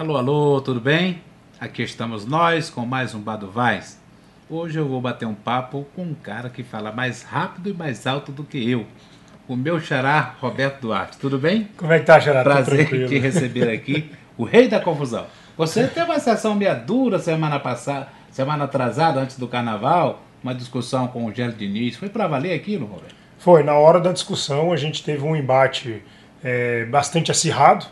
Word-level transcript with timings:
Alô, 0.00 0.16
alô, 0.16 0.62
tudo 0.62 0.80
bem? 0.80 1.20
Aqui 1.60 1.82
estamos 1.82 2.24
nós 2.24 2.70
com 2.70 2.86
mais 2.86 3.14
um 3.14 3.20
Bado 3.20 3.50
Vaz. 3.50 4.00
Hoje 4.48 4.78
eu 4.78 4.88
vou 4.88 4.98
bater 4.98 5.28
um 5.28 5.34
papo 5.34 5.86
com 5.94 6.04
um 6.04 6.14
cara 6.14 6.48
que 6.48 6.62
fala 6.62 6.90
mais 6.90 7.22
rápido 7.22 7.68
e 7.68 7.74
mais 7.74 8.06
alto 8.06 8.32
do 8.32 8.42
que 8.42 8.70
eu. 8.70 8.86
O 9.46 9.54
meu 9.54 9.78
xará, 9.78 10.36
Roberto 10.40 10.80
Duarte. 10.80 11.18
Tudo 11.18 11.38
bem? 11.38 11.68
Como 11.76 11.92
é 11.92 11.98
que 11.98 12.06
tá? 12.06 12.18
Tô 12.18 12.32
Prazer 12.32 12.88
tranquilo. 12.88 13.08
te 13.10 13.18
receber 13.18 13.70
aqui, 13.70 14.10
o 14.38 14.44
rei 14.44 14.68
da 14.68 14.80
confusão. 14.80 15.26
Você 15.54 15.86
teve 15.86 16.06
uma 16.06 16.18
sessão 16.18 16.54
meia 16.54 16.72
dura 16.72 17.18
semana 17.18 17.60
passada, 17.60 18.08
semana 18.30 18.64
atrasada, 18.64 19.20
antes 19.20 19.38
do 19.38 19.46
carnaval, 19.46 20.22
uma 20.42 20.54
discussão 20.54 21.08
com 21.08 21.26
o 21.26 21.34
Gélio 21.34 21.52
Diniz. 21.52 21.96
Foi 21.96 22.08
para 22.08 22.26
valer 22.26 22.54
aquilo, 22.54 22.86
Roberto? 22.86 23.14
Foi, 23.36 23.62
na 23.62 23.74
hora 23.74 24.00
da 24.00 24.12
discussão 24.12 24.72
a 24.72 24.78
gente 24.78 25.04
teve 25.04 25.22
um 25.22 25.36
embate 25.36 26.02
é, 26.42 26.86
bastante 26.86 27.30
acirrado 27.30 27.84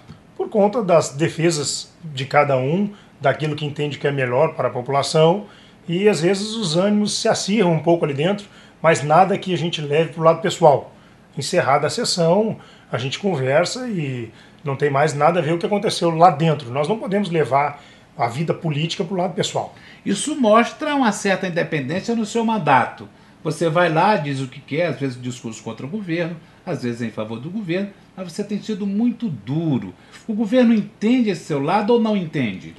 por 0.49 0.51
conta 0.51 0.83
das 0.83 1.11
defesas 1.11 1.93
de 2.03 2.25
cada 2.25 2.57
um, 2.57 2.91
daquilo 3.21 3.55
que 3.55 3.67
entende 3.67 3.99
que 3.99 4.07
é 4.07 4.11
melhor 4.11 4.55
para 4.55 4.69
a 4.69 4.71
população 4.71 5.47
e 5.87 6.09
às 6.09 6.23
vezes 6.23 6.55
os 6.55 6.77
ânimos 6.77 7.21
se 7.21 7.29
acirram 7.29 7.73
um 7.73 7.81
pouco 7.81 8.05
ali 8.05 8.15
dentro, 8.15 8.47
mas 8.81 9.03
nada 9.03 9.37
que 9.37 9.53
a 9.53 9.59
gente 9.59 9.81
leve 9.81 10.13
para 10.13 10.21
o 10.21 10.25
lado 10.25 10.41
pessoal. 10.41 10.93
Encerrada 11.37 11.87
a 11.87 11.91
sessão, 11.91 12.57
a 12.91 12.97
gente 12.97 13.19
conversa 13.19 13.87
e 13.89 14.33
não 14.65 14.75
tem 14.75 14.91
mais 14.91 15.15
nada 15.15 15.39
a 15.39 15.43
ver 15.43 15.53
o 15.53 15.59
que 15.59 15.67
aconteceu 15.67 16.11
lá 16.11 16.31
dentro. 16.31 16.71
Nós 16.71 16.89
não 16.89 16.99
podemos 16.99 17.29
levar 17.29 17.83
a 18.17 18.27
vida 18.27 18.55
política 18.55 19.05
para 19.05 19.15
o 19.15 19.19
lado 19.19 19.35
pessoal. 19.35 19.75
Isso 20.05 20.35
mostra 20.41 20.95
uma 20.95 21.13
certa 21.13 21.47
independência 21.47 22.15
no 22.17 22.25
seu 22.25 22.45
mandato. 22.45 23.09
Você 23.45 23.69
vai 23.69 23.89
lá, 23.89 24.17
diz 24.17 24.41
o 24.41 24.49
que 24.49 24.61
quer, 24.61 24.87
às 24.87 24.99
vezes 24.99 25.21
discurso 25.21 25.63
contra 25.63 25.87
o 25.87 25.89
governo, 25.89 26.37
às 26.71 26.83
vezes 26.83 27.03
em 27.03 27.11
favor 27.11 27.39
do 27.39 27.51
governo, 27.51 27.91
mas 28.17 28.33
você 28.33 28.45
tem 28.45 28.61
sido 28.61 28.87
muito 28.87 29.29
duro. 29.29 29.95
O 30.27 30.35
governo 30.35 30.75
entende 30.75 31.31
esse 31.31 31.45
seu 31.45 31.61
lado 31.61 31.93
ou 31.93 32.01
não 32.01 32.17
entende? 32.17 32.75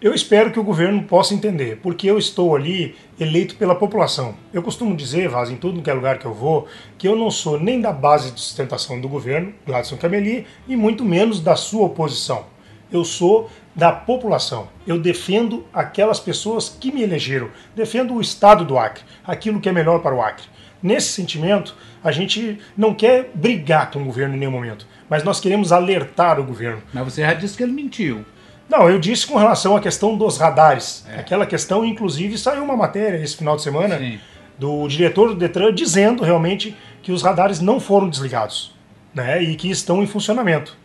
Eu 0.00 0.12
espero 0.12 0.50
que 0.50 0.58
o 0.58 0.64
governo 0.64 1.04
possa 1.04 1.32
entender, 1.32 1.78
porque 1.80 2.10
eu 2.10 2.18
estou 2.18 2.56
ali 2.56 2.96
eleito 3.20 3.54
pela 3.54 3.74
população. 3.76 4.34
Eu 4.52 4.60
costumo 4.60 4.96
dizer, 4.96 5.28
Vaz, 5.28 5.48
em 5.48 5.54
tudo 5.54 5.80
que 5.80 5.88
é 5.88 5.94
lugar 5.94 6.18
que 6.18 6.26
eu 6.26 6.34
vou, 6.34 6.66
que 6.98 7.06
eu 7.06 7.14
não 7.14 7.30
sou 7.30 7.60
nem 7.60 7.80
da 7.80 7.92
base 7.92 8.32
de 8.32 8.40
sustentação 8.40 9.00
do 9.00 9.08
governo, 9.08 9.54
Gladson 9.64 9.96
Cameli, 9.96 10.44
e 10.66 10.74
muito 10.74 11.04
menos 11.04 11.38
da 11.38 11.54
sua 11.54 11.86
oposição. 11.86 12.46
Eu 12.90 13.04
sou 13.04 13.48
da 13.76 13.92
população. 13.92 14.66
Eu 14.84 14.98
defendo 14.98 15.64
aquelas 15.72 16.18
pessoas 16.18 16.68
que 16.68 16.90
me 16.90 17.02
elegeram. 17.02 17.48
Defendo 17.74 18.14
o 18.14 18.20
Estado 18.20 18.64
do 18.64 18.76
Acre, 18.76 19.04
aquilo 19.24 19.60
que 19.60 19.68
é 19.68 19.72
melhor 19.72 20.00
para 20.00 20.16
o 20.16 20.20
Acre. 20.20 20.44
Nesse 20.82 21.12
sentimento, 21.12 21.76
a 22.02 22.10
gente 22.10 22.58
não 22.76 22.92
quer 22.92 23.30
brigar 23.34 23.90
com 23.90 24.00
o 24.00 24.04
governo 24.04 24.34
em 24.34 24.38
nenhum 24.38 24.50
momento, 24.50 24.86
mas 25.08 25.22
nós 25.22 25.38
queremos 25.38 25.70
alertar 25.70 26.40
o 26.40 26.44
governo. 26.44 26.82
Mas 26.92 27.04
você 27.04 27.22
já 27.22 27.34
disse 27.34 27.56
que 27.56 27.62
ele 27.62 27.72
mentiu. 27.72 28.24
Não, 28.68 28.88
eu 28.88 28.98
disse 28.98 29.26
com 29.26 29.36
relação 29.36 29.76
à 29.76 29.80
questão 29.80 30.16
dos 30.16 30.38
radares. 30.38 31.06
Aquela 31.16 31.46
questão, 31.46 31.84
inclusive, 31.84 32.38
saiu 32.38 32.64
uma 32.64 32.76
matéria 32.76 33.22
esse 33.22 33.36
final 33.36 33.54
de 33.54 33.62
semana 33.62 33.98
Sim. 33.98 34.18
do 34.58 34.88
diretor 34.88 35.28
do 35.28 35.34
Detran 35.34 35.72
dizendo 35.72 36.24
realmente 36.24 36.76
que 37.02 37.12
os 37.12 37.22
radares 37.22 37.60
não 37.60 37.78
foram 37.78 38.08
desligados 38.08 38.74
né, 39.14 39.42
e 39.42 39.56
que 39.56 39.70
estão 39.70 40.02
em 40.02 40.06
funcionamento. 40.06 40.76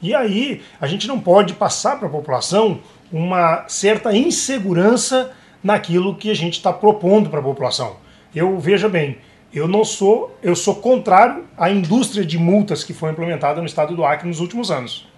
E 0.00 0.14
aí 0.14 0.62
a 0.80 0.86
gente 0.86 1.06
não 1.06 1.20
pode 1.20 1.54
passar 1.54 1.98
para 1.98 2.08
a 2.08 2.10
população 2.10 2.80
uma 3.12 3.64
certa 3.68 4.16
insegurança 4.16 5.32
naquilo 5.62 6.14
que 6.14 6.30
a 6.30 6.34
gente 6.34 6.54
está 6.54 6.72
propondo 6.72 7.30
para 7.30 7.40
a 7.40 7.42
população. 7.42 7.96
Eu 8.34 8.58
veja 8.58 8.88
bem, 8.88 9.18
eu 9.56 9.66
não 9.66 9.86
sou, 9.86 10.36
eu 10.42 10.54
sou 10.54 10.74
contrário 10.74 11.44
à 11.56 11.70
indústria 11.70 12.26
de 12.26 12.36
multas 12.36 12.84
que 12.84 12.92
foi 12.92 13.10
implementada 13.10 13.58
no 13.58 13.66
estado 13.66 13.96
do 13.96 14.04
Acre 14.04 14.28
nos 14.28 14.38
últimos 14.38 14.70
anos. 14.70 15.08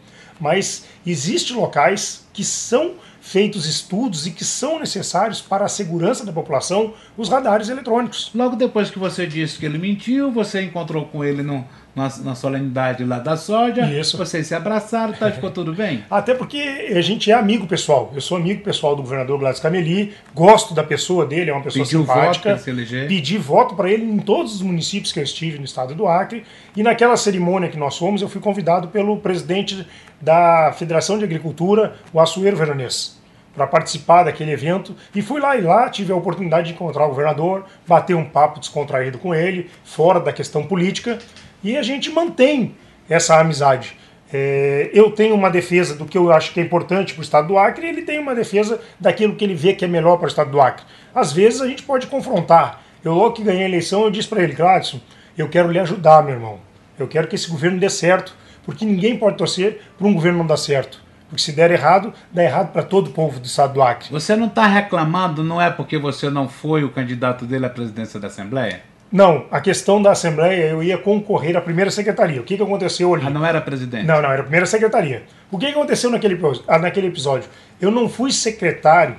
Mas 0.41 0.84
existem 1.04 1.56
locais 1.56 2.25
que 2.32 2.44
são 2.44 2.94
feitos 3.21 3.66
estudos 3.66 4.28
e 4.28 4.31
que 4.31 4.44
são 4.44 4.78
necessários 4.78 5.41
para 5.41 5.65
a 5.65 5.69
segurança 5.69 6.25
da 6.25 6.32
população 6.32 6.94
os 7.16 7.28
radares 7.28 7.69
eletrônicos. 7.69 8.31
Logo 8.32 8.54
depois 8.54 8.91
que 8.91 8.98
você 8.98 9.27
disse 9.27 9.59
que 9.59 9.66
ele 9.66 9.77
mentiu, 9.77 10.31
você 10.31 10.62
encontrou 10.62 11.06
com 11.06 11.25
ele 11.25 11.43
no, 11.43 11.66
na, 11.98 12.09
na 12.22 12.34
solenidade 12.34 13.04
lá 13.04 13.19
da 13.19 13.36
soja. 13.36 13.82
Isso. 13.91 14.16
Vocês 14.16 14.47
se 14.47 14.54
abraçaram, 14.54 15.12
tá? 15.12 15.31
Ficou 15.32 15.50
tudo 15.50 15.75
bem? 15.75 16.04
Até 16.09 16.32
porque 16.34 16.92
a 16.94 17.00
gente 17.00 17.31
é 17.31 17.34
amigo 17.34 17.66
pessoal. 17.66 18.12
Eu 18.14 18.20
sou 18.20 18.36
amigo 18.36 18.62
pessoal 18.62 18.94
do 18.94 19.03
governador 19.03 19.38
Gladys 19.38 19.60
Cameli, 19.60 20.14
gosto 20.32 20.72
da 20.72 20.84
pessoa 20.84 21.26
dele, 21.26 21.50
é 21.50 21.53
uma 21.53 21.62
pessoa 21.62 21.84
Pediu 21.84 22.04
voto 22.04 22.34
simpática. 22.34 22.70
eleger. 22.70 23.09
Pedi 23.09 23.36
voto 23.36 23.75
para 23.75 23.91
ele 23.91 24.04
em 24.04 24.19
todos 24.19 24.54
os 24.54 24.62
municípios 24.62 25.12
que 25.12 25.19
eu 25.19 25.25
estive 25.25 25.59
no 25.59 25.64
estado 25.64 25.94
do 25.94 26.06
Acre. 26.06 26.44
E 26.76 26.82
naquela 26.82 27.16
cerimônia 27.16 27.69
que 27.69 27.76
nós 27.76 27.98
fomos, 27.98 28.22
eu 28.22 28.28
fui 28.28 28.41
convidado 28.41 28.88
pelo 28.88 29.16
presidente 29.19 29.84
da 30.20 30.72
Federação 30.72 31.19
de 31.19 31.25
Agricultura, 31.25 31.97
o 32.12 32.20
Açoeiro 32.20 32.56
Veronês, 32.56 33.19
para 33.54 33.66
participar 33.66 34.22
daquele 34.22 34.53
evento. 34.53 34.94
E 35.15 35.20
fui 35.20 35.41
lá 35.41 35.56
e 35.56 35.60
lá 35.60 35.88
tive 35.88 36.12
a 36.12 36.16
oportunidade 36.16 36.69
de 36.69 36.75
encontrar 36.75 37.06
o 37.06 37.09
governador, 37.09 37.65
bater 37.86 38.15
um 38.15 38.25
papo 38.25 38.60
descontraído 38.60 39.19
com 39.19 39.34
ele, 39.34 39.69
fora 39.84 40.20
da 40.20 40.32
questão 40.32 40.65
política. 40.65 41.19
E 41.63 41.77
a 41.77 41.83
gente 41.83 42.11
mantém 42.11 42.75
essa 43.09 43.39
amizade. 43.39 43.97
É, 44.33 44.91
eu 44.93 45.11
tenho 45.11 45.35
uma 45.35 45.51
defesa 45.51 45.95
do 45.97 46.05
que 46.05 46.19
eu 46.19 46.31
acho 46.31 46.53
que 46.53 46.61
é 46.61 46.63
importante 46.63 47.15
para 47.15 47.21
o 47.21 47.25
estado 47.25 47.49
do 47.49 47.59
Acre 47.59 47.87
e 47.87 47.89
ele 47.89 48.03
tem 48.03 48.19
uma 48.19 48.35
defesa 48.35 48.81
daquilo 49.01 49.35
que 49.35 49.45
ele 49.45 49.55
vê 49.55 49.73
que 49.73 49.85
é 49.85 49.89
melhor 49.89 50.17
para 50.17 50.27
o 50.27 50.29
estado 50.29 50.51
do 50.51 50.61
Acre. 50.61 50.85
Às 51.15 51.33
vezes 51.33 51.61
a 51.61 51.67
gente 51.67 51.83
pode 51.83 52.07
confrontar. 52.07 52.83
Eu, 53.03 53.15
logo 53.15 53.33
que 53.33 53.43
ganhei 53.43 53.63
a 53.63 53.69
eleição, 53.69 54.03
eu 54.03 54.11
disse 54.11 54.29
para 54.29 54.43
ele, 54.43 54.53
Gladson, 54.53 55.01
eu 55.37 55.49
quero 55.49 55.71
lhe 55.71 55.79
ajudar, 55.79 56.23
meu 56.23 56.35
irmão. 56.35 56.61
Eu 56.99 57.09
quero 57.09 57.27
que 57.27 57.37
esse 57.37 57.49
governo 57.49 57.79
dê 57.79 57.89
certo, 57.89 58.35
porque 58.65 58.85
ninguém 58.85 59.17
pode 59.17 59.37
torcer 59.37 59.81
para 59.97 60.07
um 60.07 60.13
governo 60.13 60.39
não 60.39 60.47
dar 60.47 60.57
certo. 60.57 61.01
Porque 61.29 61.43
se 61.43 61.53
der 61.53 61.71
errado, 61.71 62.13
dá 62.33 62.43
errado 62.43 62.73
para 62.73 62.83
todo 62.83 63.09
o 63.09 63.13
povo 63.13 63.39
do 63.39 63.47
estado 63.47 63.75
do 63.75 63.83
Acre. 63.83 64.11
Você 64.11 64.35
não 64.35 64.47
está 64.47 64.67
reclamando, 64.67 65.45
não 65.45 65.61
é 65.61 65.71
porque 65.71 65.97
você 65.99 66.29
não 66.29 66.49
foi 66.49 66.85
o 66.85 66.91
candidato 66.91 67.47
dele 67.47 67.67
à 67.67 67.71
presidência 67.71 68.19
da 68.19 68.27
Assembleia? 68.27 68.83
Não, 69.11 69.47
a 69.51 69.61
questão 69.61 70.03
da 70.03 70.13
Assembleia, 70.13 70.67
eu 70.67 70.83
ia 70.83 70.99
concorrer 70.99 71.57
à 71.57 71.61
primeira 71.61 71.91
secretaria. 71.91 72.41
O 72.41 72.45
que, 72.45 72.57
que 72.57 72.63
aconteceu 72.63 73.15
ali? 73.15 73.27
Ah, 73.27 73.31
não 73.31 73.45
era 73.45 73.61
presidente? 73.61 74.05
Não, 74.05 74.21
não, 74.21 74.31
era 74.31 74.41
a 74.41 74.45
primeira 74.45 74.67
secretaria. 74.67 75.23
O 75.51 75.59
que 75.59 75.67
que 75.67 75.73
aconteceu 75.73 76.11
naquele, 76.11 76.39
ah, 76.67 76.79
naquele 76.79 77.07
episódio? 77.07 77.49
Eu 77.81 77.91
não 77.91 78.09
fui 78.09 78.31
secretário, 78.31 79.17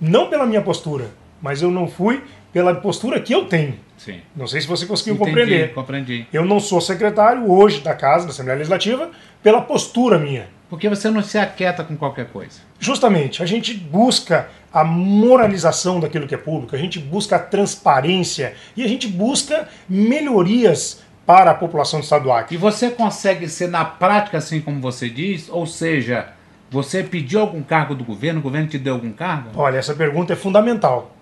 não 0.00 0.28
pela 0.30 0.46
minha 0.46 0.62
postura, 0.62 1.10
mas 1.42 1.60
eu 1.60 1.70
não 1.70 1.86
fui 1.86 2.22
pela 2.52 2.74
postura 2.74 3.20
que 3.20 3.34
eu 3.34 3.44
tenho. 3.44 3.74
Sim. 3.98 4.20
Não 4.34 4.46
sei 4.46 4.62
se 4.62 4.66
você 4.66 4.86
conseguiu 4.86 5.14
Entendi, 5.14 5.28
compreender. 5.30 5.74
compreendi. 5.74 6.26
Eu 6.32 6.44
não 6.44 6.58
sou 6.58 6.80
secretário 6.80 7.50
hoje 7.50 7.80
da 7.80 7.94
Casa, 7.94 8.24
da 8.24 8.30
Assembleia 8.30 8.56
Legislativa, 8.56 9.10
pela 9.42 9.60
postura 9.60 10.18
minha. 10.18 10.48
Porque 10.70 10.88
você 10.88 11.10
não 11.10 11.22
se 11.22 11.36
aquieta 11.36 11.84
com 11.84 11.96
qualquer 11.96 12.26
coisa. 12.28 12.60
Justamente, 12.78 13.42
a 13.42 13.46
gente 13.46 13.74
busca 13.74 14.48
a 14.72 14.84
moralização 14.84 15.98
daquilo 15.98 16.26
que 16.26 16.34
é 16.34 16.38
público, 16.38 16.74
a 16.74 16.78
gente 16.78 16.98
busca 16.98 17.36
a 17.36 17.38
transparência 17.38 18.54
e 18.76 18.84
a 18.84 18.88
gente 18.88 19.08
busca 19.08 19.68
melhorias 19.88 21.02
para 21.26 21.50
a 21.50 21.54
população 21.54 22.00
do 22.00 22.04
estado 22.04 22.24
do 22.24 22.32
Acre. 22.32 22.54
E 22.54 22.58
você 22.58 22.90
consegue 22.90 23.48
ser 23.48 23.68
na 23.68 23.84
prática 23.84 24.38
assim 24.38 24.60
como 24.60 24.80
você 24.80 25.08
diz? 25.08 25.48
Ou 25.48 25.66
seja, 25.66 26.28
você 26.70 27.02
pediu 27.02 27.40
algum 27.40 27.62
cargo 27.62 27.94
do 27.94 28.04
governo, 28.04 28.40
o 28.40 28.42
governo 28.42 28.68
te 28.68 28.78
deu 28.78 28.94
algum 28.94 29.12
cargo? 29.12 29.50
Olha, 29.54 29.78
essa 29.78 29.94
pergunta 29.94 30.32
é 30.32 30.36
fundamental. 30.36 31.14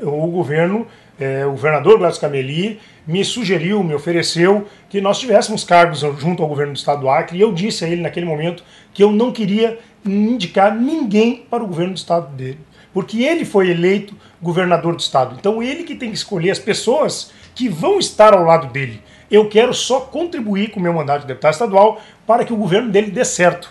O 0.00 0.26
governo, 0.26 0.86
eh, 1.18 1.46
o 1.46 1.52
governador 1.52 1.98
Gladys 1.98 2.18
Cameli, 2.18 2.80
me 3.06 3.24
sugeriu, 3.24 3.82
me 3.82 3.94
ofereceu 3.94 4.66
que 4.90 5.00
nós 5.00 5.18
tivéssemos 5.18 5.64
cargos 5.64 6.00
junto 6.18 6.42
ao 6.42 6.48
governo 6.48 6.72
do 6.72 6.76
estado 6.76 7.00
do 7.00 7.08
Acre 7.08 7.38
e 7.38 7.40
eu 7.40 7.52
disse 7.52 7.84
a 7.84 7.88
ele 7.88 8.02
naquele 8.02 8.26
momento 8.26 8.62
que 8.92 9.02
eu 9.02 9.12
não 9.12 9.32
queria 9.32 9.78
indicar 10.04 10.74
ninguém 10.74 11.46
para 11.48 11.62
o 11.62 11.66
governo 11.66 11.94
do 11.94 11.96
estado 11.96 12.34
dele, 12.34 12.58
porque 12.96 13.24
ele 13.24 13.44
foi 13.44 13.68
eleito 13.68 14.14
governador 14.40 14.96
do 14.96 15.00
estado. 15.00 15.36
Então 15.38 15.62
ele 15.62 15.84
que 15.84 15.94
tem 15.94 16.08
que 16.08 16.16
escolher 16.16 16.50
as 16.50 16.58
pessoas 16.58 17.30
que 17.54 17.68
vão 17.68 17.98
estar 17.98 18.32
ao 18.32 18.42
lado 18.42 18.68
dele. 18.68 19.02
Eu 19.30 19.50
quero 19.50 19.74
só 19.74 20.00
contribuir 20.00 20.70
com 20.70 20.80
o 20.80 20.82
meu 20.82 20.94
mandato 20.94 21.20
de 21.20 21.26
deputado 21.26 21.52
estadual 21.52 22.00
para 22.26 22.42
que 22.42 22.54
o 22.54 22.56
governo 22.56 22.90
dele 22.90 23.10
dê 23.10 23.22
certo. 23.22 23.70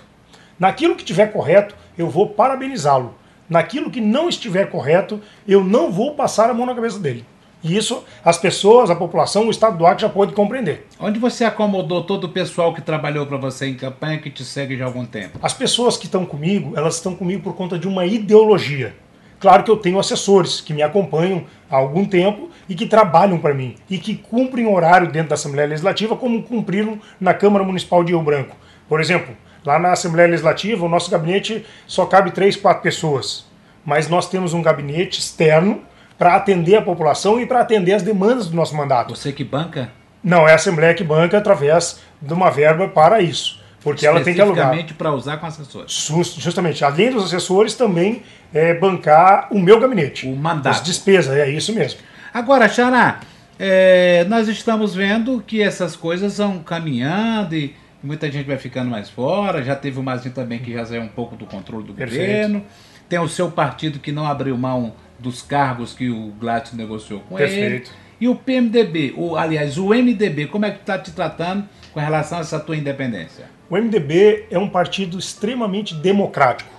Naquilo 0.59 0.93
que 0.93 1.01
estiver 1.01 1.33
correto, 1.33 1.75
eu 1.97 2.07
vou 2.07 2.29
parabenizá-lo. 2.29 3.15
Naquilo 3.49 3.89
que 3.89 3.99
não 3.99 4.29
estiver 4.29 4.69
correto, 4.69 5.19
eu 5.47 5.63
não 5.63 5.91
vou 5.91 6.13
passar 6.13 6.51
a 6.51 6.53
mão 6.53 6.67
na 6.67 6.75
cabeça 6.75 6.99
dele. 6.99 7.25
E 7.63 7.75
isso 7.75 8.03
as 8.23 8.37
pessoas, 8.37 8.91
a 8.91 8.95
população, 8.95 9.47
o 9.47 9.49
estado 9.49 9.75
do 9.75 9.87
Acre 9.87 10.03
já 10.03 10.09
pode 10.09 10.35
compreender. 10.35 10.85
Onde 10.99 11.17
você 11.17 11.43
acomodou 11.43 12.03
todo 12.03 12.25
o 12.25 12.29
pessoal 12.29 12.75
que 12.75 12.81
trabalhou 12.81 13.25
para 13.25 13.37
você 13.37 13.65
em 13.65 13.73
campanha, 13.73 14.19
que 14.19 14.29
te 14.29 14.45
segue 14.45 14.77
já 14.77 14.83
há 14.83 14.87
algum 14.87 15.03
tempo? 15.03 15.39
As 15.41 15.51
pessoas 15.51 15.97
que 15.97 16.05
estão 16.05 16.27
comigo, 16.27 16.73
elas 16.77 16.97
estão 16.97 17.15
comigo 17.15 17.41
por 17.41 17.55
conta 17.55 17.79
de 17.79 17.87
uma 17.87 18.05
ideologia. 18.05 18.93
Claro 19.39 19.63
que 19.63 19.71
eu 19.71 19.77
tenho 19.77 19.99
assessores 19.99 20.61
que 20.61 20.73
me 20.73 20.81
acompanham 20.81 21.43
há 21.69 21.75
algum 21.75 22.05
tempo 22.05 22.49
e 22.67 22.75
que 22.75 22.85
trabalham 22.85 23.37
para 23.37 23.53
mim 23.53 23.75
e 23.89 23.97
que 23.97 24.15
cumprem 24.15 24.67
horário 24.67 25.11
dentro 25.11 25.29
da 25.29 25.35
Assembleia 25.35 25.67
Legislativa 25.67 26.15
como 26.15 26.43
cumpriram 26.43 26.99
na 27.19 27.33
Câmara 27.33 27.63
Municipal 27.63 28.03
de 28.03 28.11
Rio 28.11 28.21
Branco. 28.21 28.55
Por 28.87 28.99
exemplo, 28.99 29.35
lá 29.65 29.77
na 29.77 29.91
Assembleia 29.91 30.29
Legislativa, 30.29 30.85
o 30.85 30.89
nosso 30.89 31.11
gabinete 31.11 31.65
só 31.85 32.05
cabe 32.05 32.31
três, 32.31 32.55
quatro 32.55 32.81
pessoas. 32.81 33.45
Mas 33.85 34.07
nós 34.09 34.27
temos 34.29 34.53
um 34.53 34.61
gabinete 34.61 35.19
externo 35.19 35.81
para 36.17 36.35
atender 36.35 36.75
a 36.75 36.81
população 36.81 37.39
e 37.39 37.45
para 37.45 37.59
atender 37.59 37.93
as 37.93 38.01
demandas 38.01 38.47
do 38.47 38.55
nosso 38.55 38.75
mandato. 38.75 39.15
Você 39.15 39.31
que 39.31 39.43
banca? 39.43 39.91
Não, 40.23 40.47
é 40.47 40.53
a 40.53 40.55
Assembleia 40.55 40.93
que 40.93 41.03
banca 41.03 41.37
através 41.37 41.99
de 42.19 42.33
uma 42.33 42.49
verba 42.49 42.87
para 42.87 43.21
isso. 43.21 43.63
Porque 43.85 44.03
ela 44.03 44.19
tem 44.21 44.33
que 44.33 44.41
alugar. 44.41 44.75
Para 44.97 45.13
usar 45.13 45.37
com 45.37 45.45
assessores. 45.45 46.09
Justamente, 46.39 46.83
além 46.83 47.11
dos 47.11 47.25
assessores, 47.25 47.75
também 47.75 48.23
é, 48.51 48.73
bancar 48.73 49.47
o 49.51 49.59
meu 49.59 49.79
gabinete. 49.79 50.25
O 50.25 50.35
mandato. 50.35 50.73
As 50.73 50.83
despesas, 50.83 51.37
é 51.37 51.47
isso 51.47 51.71
mesmo. 51.71 51.99
Agora, 52.33 52.67
Xará, 52.67 53.19
é, 53.59 54.25
nós 54.27 54.47
estamos 54.47 54.95
vendo 54.95 55.39
que 55.45 55.61
essas 55.61 55.95
coisas 55.95 56.39
vão 56.39 56.63
caminhando 56.63 57.55
e 57.55 57.75
muita 58.01 58.31
gente 58.31 58.47
vai 58.47 58.57
ficando 58.57 58.89
mais 58.89 59.07
fora. 59.07 59.63
Já 59.63 59.75
teve 59.75 59.99
o 59.99 60.03
Mazinho 60.03 60.33
também 60.33 60.57
que 60.57 60.73
já 60.73 60.83
saiu 60.83 61.03
um 61.03 61.07
pouco 61.07 61.35
do 61.35 61.45
controle 61.45 61.85
do 61.85 61.93
Perfeito. 61.93 62.25
governo. 62.25 62.65
Tem 63.07 63.19
o 63.19 63.29
seu 63.29 63.51
partido 63.51 63.99
que 63.99 64.11
não 64.11 64.25
abriu 64.25 64.57
mão 64.57 64.95
dos 65.19 65.43
cargos 65.43 65.93
que 65.93 66.09
o 66.09 66.31
Gladys 66.39 66.73
negociou 66.73 67.19
com 67.19 67.35
Perfeito. 67.35 67.91
ele. 67.91 68.05
E 68.19 68.27
o 68.27 68.35
PMDB, 68.35 69.13
o, 69.15 69.35
aliás, 69.35 69.77
o 69.77 69.89
MDB, 69.89 70.47
como 70.47 70.65
é 70.65 70.71
que 70.71 70.79
está 70.79 70.97
te 70.97 71.11
tratando 71.11 71.69
com 71.93 71.99
relação 71.99 72.39
a 72.39 72.41
essa 72.41 72.59
tua 72.59 72.75
independência? 72.75 73.53
O 73.69 73.75
MDB 73.75 74.45
é 74.51 74.59
um 74.59 74.69
partido 74.69 75.17
extremamente 75.17 75.95
democrático. 75.95 76.69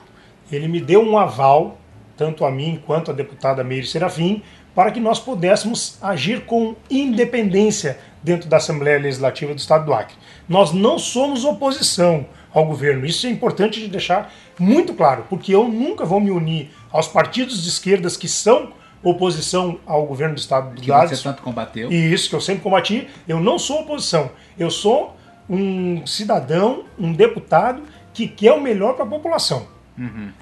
Ele 0.52 0.68
me 0.68 0.80
deu 0.80 1.02
um 1.02 1.18
aval, 1.18 1.78
tanto 2.16 2.44
a 2.44 2.50
mim 2.50 2.80
quanto 2.86 3.10
a 3.10 3.14
deputada 3.14 3.64
Meire 3.64 3.86
Serafim, 3.86 4.40
para 4.72 4.92
que 4.92 5.00
nós 5.00 5.18
pudéssemos 5.18 5.98
agir 6.00 6.44
com 6.44 6.76
independência 6.88 7.98
dentro 8.22 8.48
da 8.48 8.58
Assembleia 8.58 9.00
Legislativa 9.00 9.52
do 9.52 9.58
Estado 9.58 9.86
do 9.86 9.94
Acre. 9.94 10.14
Nós 10.48 10.72
não 10.72 10.98
somos 10.98 11.44
oposição 11.44 12.26
ao 12.54 12.64
governo. 12.66 13.04
Isso 13.04 13.26
é 13.26 13.30
importante 13.30 13.80
de 13.80 13.88
deixar 13.88 14.32
muito 14.58 14.94
claro, 14.94 15.24
porque 15.28 15.52
eu 15.52 15.66
nunca 15.66 16.04
vou 16.04 16.20
me 16.20 16.30
unir 16.30 16.70
aos 16.92 17.08
partidos 17.08 17.62
de 17.64 17.68
esquerdas 17.68 18.16
que 18.16 18.28
são 18.28 18.72
oposição 19.02 19.80
ao 19.86 20.06
governo 20.06 20.34
do 20.34 20.38
Estado 20.38 20.74
do 20.74 20.80
Que 20.80 20.86
Gladys. 20.86 21.18
você 21.18 21.24
tanto 21.24 21.42
combateu. 21.42 21.90
E 21.90 22.12
isso 22.12 22.28
que 22.28 22.34
eu 22.36 22.40
sempre 22.40 22.62
combati, 22.62 23.08
eu 23.26 23.40
não 23.40 23.58
sou 23.58 23.80
oposição. 23.80 24.30
Eu 24.58 24.70
sou 24.70 25.15
um 25.48 26.06
cidadão, 26.06 26.84
um 26.98 27.12
deputado 27.12 27.82
que 28.12 28.26
quer 28.26 28.52
o 28.52 28.60
melhor 28.60 28.94
para 28.94 29.04
a 29.04 29.08
população. 29.08 29.66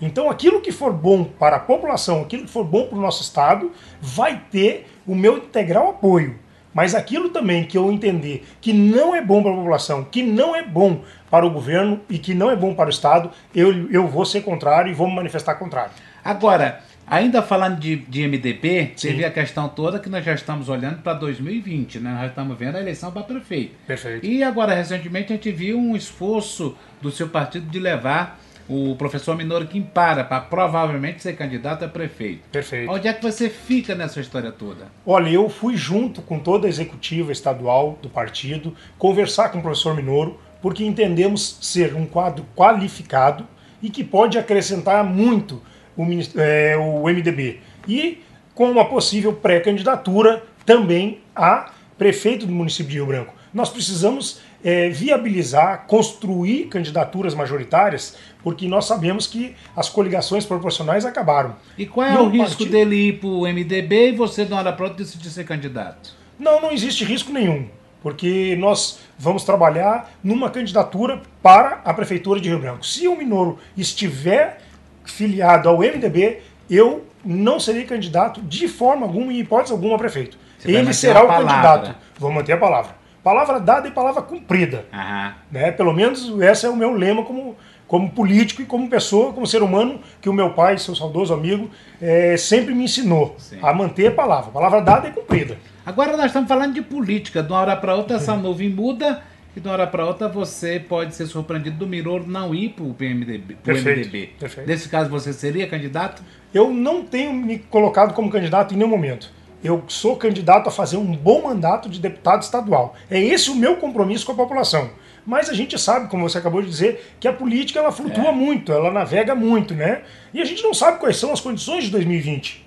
Então, 0.02 0.30
aquilo 0.30 0.60
que 0.60 0.72
for 0.72 0.92
bom 0.92 1.24
para 1.24 1.56
a 1.56 1.60
população, 1.60 2.22
aquilo 2.22 2.44
que 2.44 2.50
for 2.50 2.64
bom 2.64 2.86
para 2.86 2.98
o 2.98 3.00
nosso 3.00 3.22
Estado, 3.22 3.70
vai 4.00 4.42
ter 4.50 4.86
o 5.06 5.14
meu 5.14 5.38
integral 5.38 5.90
apoio. 5.90 6.38
Mas 6.72 6.92
aquilo 6.92 7.28
também 7.28 7.64
que 7.64 7.78
eu 7.78 7.90
entender 7.92 8.44
que 8.60 8.72
não 8.72 9.14
é 9.14 9.22
bom 9.22 9.40
para 9.42 9.52
a 9.52 9.56
população, 9.56 10.02
que 10.02 10.24
não 10.24 10.56
é 10.56 10.62
bom 10.62 11.02
para 11.30 11.46
o 11.46 11.50
governo 11.50 12.00
e 12.10 12.18
que 12.18 12.34
não 12.34 12.50
é 12.50 12.56
bom 12.56 12.74
para 12.74 12.88
o 12.88 12.90
Estado, 12.90 13.30
eu, 13.54 13.88
eu 13.90 14.08
vou 14.08 14.24
ser 14.24 14.40
contrário 14.40 14.90
e 14.90 14.94
vou 14.94 15.08
me 15.08 15.14
manifestar 15.14 15.54
contrário. 15.54 15.92
Agora, 16.24 16.80
ainda 17.06 17.42
falando 17.42 17.78
de, 17.78 17.96
de 17.96 18.26
MDB, 18.26 18.92
Sim. 18.96 19.08
teve 19.08 19.24
a 19.24 19.30
questão 19.30 19.68
toda 19.68 19.98
que 19.98 20.08
nós 20.08 20.24
já 20.24 20.34
estamos 20.34 20.68
olhando 20.68 21.02
para 21.02 21.14
2020, 21.14 22.00
né? 22.00 22.14
Nós 22.14 22.28
estamos 22.30 22.58
vendo 22.58 22.76
a 22.76 22.80
eleição 22.80 23.10
para 23.12 23.22
prefeito. 23.22 23.74
Perfeito. 23.86 24.26
E 24.26 24.42
agora, 24.42 24.74
recentemente, 24.74 25.32
a 25.32 25.36
gente 25.36 25.50
viu 25.50 25.78
um 25.78 25.94
esforço 25.96 26.76
do 27.00 27.10
seu 27.10 27.28
partido 27.28 27.66
de 27.66 27.78
levar 27.78 28.40
o 28.68 28.96
professor 28.96 29.36
Minoro 29.36 29.66
Quimpara 29.66 30.24
para 30.24 30.40
provavelmente 30.40 31.22
ser 31.22 31.34
candidato 31.36 31.84
a 31.84 31.88
prefeito. 31.88 32.42
Perfeito. 32.50 32.90
Onde 32.90 33.08
é 33.08 33.12
que 33.12 33.22
você 33.22 33.50
fica 33.50 33.94
nessa 33.94 34.20
história 34.20 34.50
toda? 34.50 34.86
Olha, 35.04 35.28
eu 35.28 35.48
fui 35.48 35.76
junto 35.76 36.22
com 36.22 36.38
toda 36.38 36.66
a 36.66 36.70
executiva 36.70 37.30
estadual 37.30 37.98
do 38.00 38.08
partido 38.08 38.74
conversar 38.98 39.50
com 39.50 39.58
o 39.58 39.62
professor 39.62 39.94
Minoro, 39.94 40.40
porque 40.62 40.84
entendemos 40.84 41.58
ser 41.60 41.94
um 41.94 42.06
quadro 42.06 42.46
qualificado 42.56 43.46
e 43.82 43.90
que 43.90 44.02
pode 44.02 44.38
acrescentar 44.38 45.04
muito 45.04 45.60
o, 45.96 46.04
eh, 46.36 46.76
o 46.76 47.04
MDB. 47.08 47.60
E 47.88 48.22
com 48.54 48.70
uma 48.70 48.84
possível 48.84 49.32
pré-candidatura 49.32 50.42
também 50.64 51.20
a 51.34 51.72
prefeito 51.98 52.46
do 52.46 52.52
município 52.52 52.90
de 52.90 52.96
Rio 52.96 53.06
Branco. 53.06 53.34
Nós 53.52 53.68
precisamos 53.70 54.40
eh, 54.64 54.88
viabilizar, 54.88 55.86
construir 55.86 56.64
candidaturas 56.66 57.34
majoritárias, 57.34 58.16
porque 58.42 58.66
nós 58.66 58.86
sabemos 58.86 59.26
que 59.26 59.54
as 59.76 59.88
coligações 59.88 60.44
proporcionais 60.44 61.04
acabaram. 61.04 61.54
E 61.78 61.86
qual 61.86 62.06
é 62.06 62.14
Não, 62.14 62.26
o 62.26 62.30
risco 62.30 62.48
partido- 62.48 62.70
dele 62.70 62.96
ir 63.08 63.20
para 63.20 63.28
o 63.28 63.46
MDB 63.46 64.08
e 64.08 64.12
você, 64.16 64.42
uma 64.42 64.56
hora 64.58 64.72
para 64.72 64.86
outra, 64.86 65.04
decidir 65.04 65.28
ser 65.30 65.44
candidato? 65.44 66.14
Não, 66.38 66.60
não 66.60 66.72
existe 66.72 67.04
risco 67.04 67.32
nenhum, 67.32 67.68
porque 68.02 68.56
nós 68.58 68.98
vamos 69.16 69.44
trabalhar 69.44 70.12
numa 70.22 70.50
candidatura 70.50 71.22
para 71.40 71.80
a 71.84 71.94
Prefeitura 71.94 72.40
de 72.40 72.48
Rio 72.48 72.58
Branco. 72.58 72.84
Se 72.84 73.06
o 73.06 73.16
Minoro 73.16 73.58
estiver 73.76 74.60
filiado 75.04 75.68
ao 75.68 75.78
MDB, 75.78 76.40
eu 76.70 77.04
não 77.24 77.58
serei 77.58 77.84
candidato 77.84 78.40
de 78.42 78.68
forma 78.68 79.06
alguma, 79.06 79.32
em 79.32 79.38
hipótese 79.38 79.72
alguma, 79.72 79.96
a 79.96 79.98
prefeito. 79.98 80.36
Você 80.58 80.70
Ele 80.70 80.92
será 80.92 81.22
o 81.22 81.26
palavra. 81.26 81.48
candidato. 81.48 81.94
Vou 82.18 82.30
manter 82.30 82.52
a 82.52 82.56
palavra. 82.56 82.96
Palavra 83.22 83.58
dada 83.58 83.88
e 83.88 83.90
palavra 83.90 84.20
cumprida. 84.20 84.84
Aham. 84.92 85.34
Né? 85.50 85.72
Pelo 85.72 85.92
menos 85.94 86.30
esse 86.40 86.66
é 86.66 86.68
o 86.68 86.76
meu 86.76 86.92
lema 86.92 87.22
como, 87.22 87.56
como 87.88 88.10
político 88.10 88.60
e 88.60 88.66
como 88.66 88.88
pessoa, 88.88 89.32
como 89.32 89.46
ser 89.46 89.62
humano, 89.62 90.00
que 90.20 90.28
o 90.28 90.32
meu 90.32 90.50
pai, 90.50 90.76
seu 90.76 90.94
saudoso 90.94 91.32
amigo, 91.32 91.70
eh, 92.02 92.36
sempre 92.36 92.74
me 92.74 92.84
ensinou 92.84 93.34
Sim. 93.38 93.58
a 93.62 93.72
manter 93.72 94.08
a 94.08 94.12
palavra. 94.12 94.50
Palavra 94.50 94.82
dada 94.82 95.08
e 95.08 95.10
cumprida. 95.10 95.56
Agora 95.86 96.16
nós 96.16 96.26
estamos 96.26 96.48
falando 96.48 96.74
de 96.74 96.82
política. 96.82 97.42
De 97.42 97.50
uma 97.50 97.60
hora 97.60 97.76
para 97.76 97.94
outra 97.94 98.16
essa 98.16 98.36
nuvem 98.36 98.68
muda 98.68 99.22
e 99.56 99.60
de 99.60 99.68
uma 99.68 99.74
hora 99.74 99.86
para 99.86 100.04
outra 100.04 100.28
você 100.28 100.80
pode 100.80 101.14
ser 101.14 101.26
surpreendido 101.26 101.76
do 101.76 101.86
Miroro 101.86 102.26
não 102.26 102.54
ir 102.54 102.70
para 102.70 102.84
o 102.84 102.94
PMDB. 102.94 103.56
Perfeito, 103.62 104.08
MDB. 104.08 104.30
perfeito. 104.38 104.66
Nesse 104.66 104.88
caso 104.88 105.08
você 105.08 105.32
seria 105.32 105.66
candidato? 105.66 106.22
Eu 106.52 106.72
não 106.72 107.04
tenho 107.04 107.32
me 107.32 107.58
colocado 107.58 108.14
como 108.14 108.30
candidato 108.30 108.74
em 108.74 108.76
nenhum 108.76 108.90
momento. 108.90 109.30
Eu 109.62 109.82
sou 109.88 110.16
candidato 110.16 110.68
a 110.68 110.72
fazer 110.72 110.96
um 110.96 111.16
bom 111.16 111.42
mandato 111.42 111.88
de 111.88 111.98
deputado 111.98 112.42
estadual. 112.42 112.94
É 113.10 113.18
esse 113.18 113.48
o 113.48 113.54
meu 113.54 113.76
compromisso 113.76 114.26
com 114.26 114.32
a 114.32 114.36
população. 114.36 114.90
Mas 115.24 115.48
a 115.48 115.54
gente 115.54 115.78
sabe, 115.78 116.10
como 116.10 116.28
você 116.28 116.36
acabou 116.36 116.60
de 116.60 116.68
dizer, 116.68 117.14
que 117.18 117.26
a 117.26 117.32
política 117.32 117.78
ela 117.78 117.90
flutua 117.90 118.30
muito, 118.30 118.72
ela 118.72 118.90
navega 118.90 119.34
muito, 119.34 119.74
né? 119.74 120.02
E 120.34 120.42
a 120.42 120.44
gente 120.44 120.62
não 120.62 120.74
sabe 120.74 120.98
quais 120.98 121.16
são 121.16 121.32
as 121.32 121.40
condições 121.40 121.84
de 121.84 121.90
2020. 121.90 122.62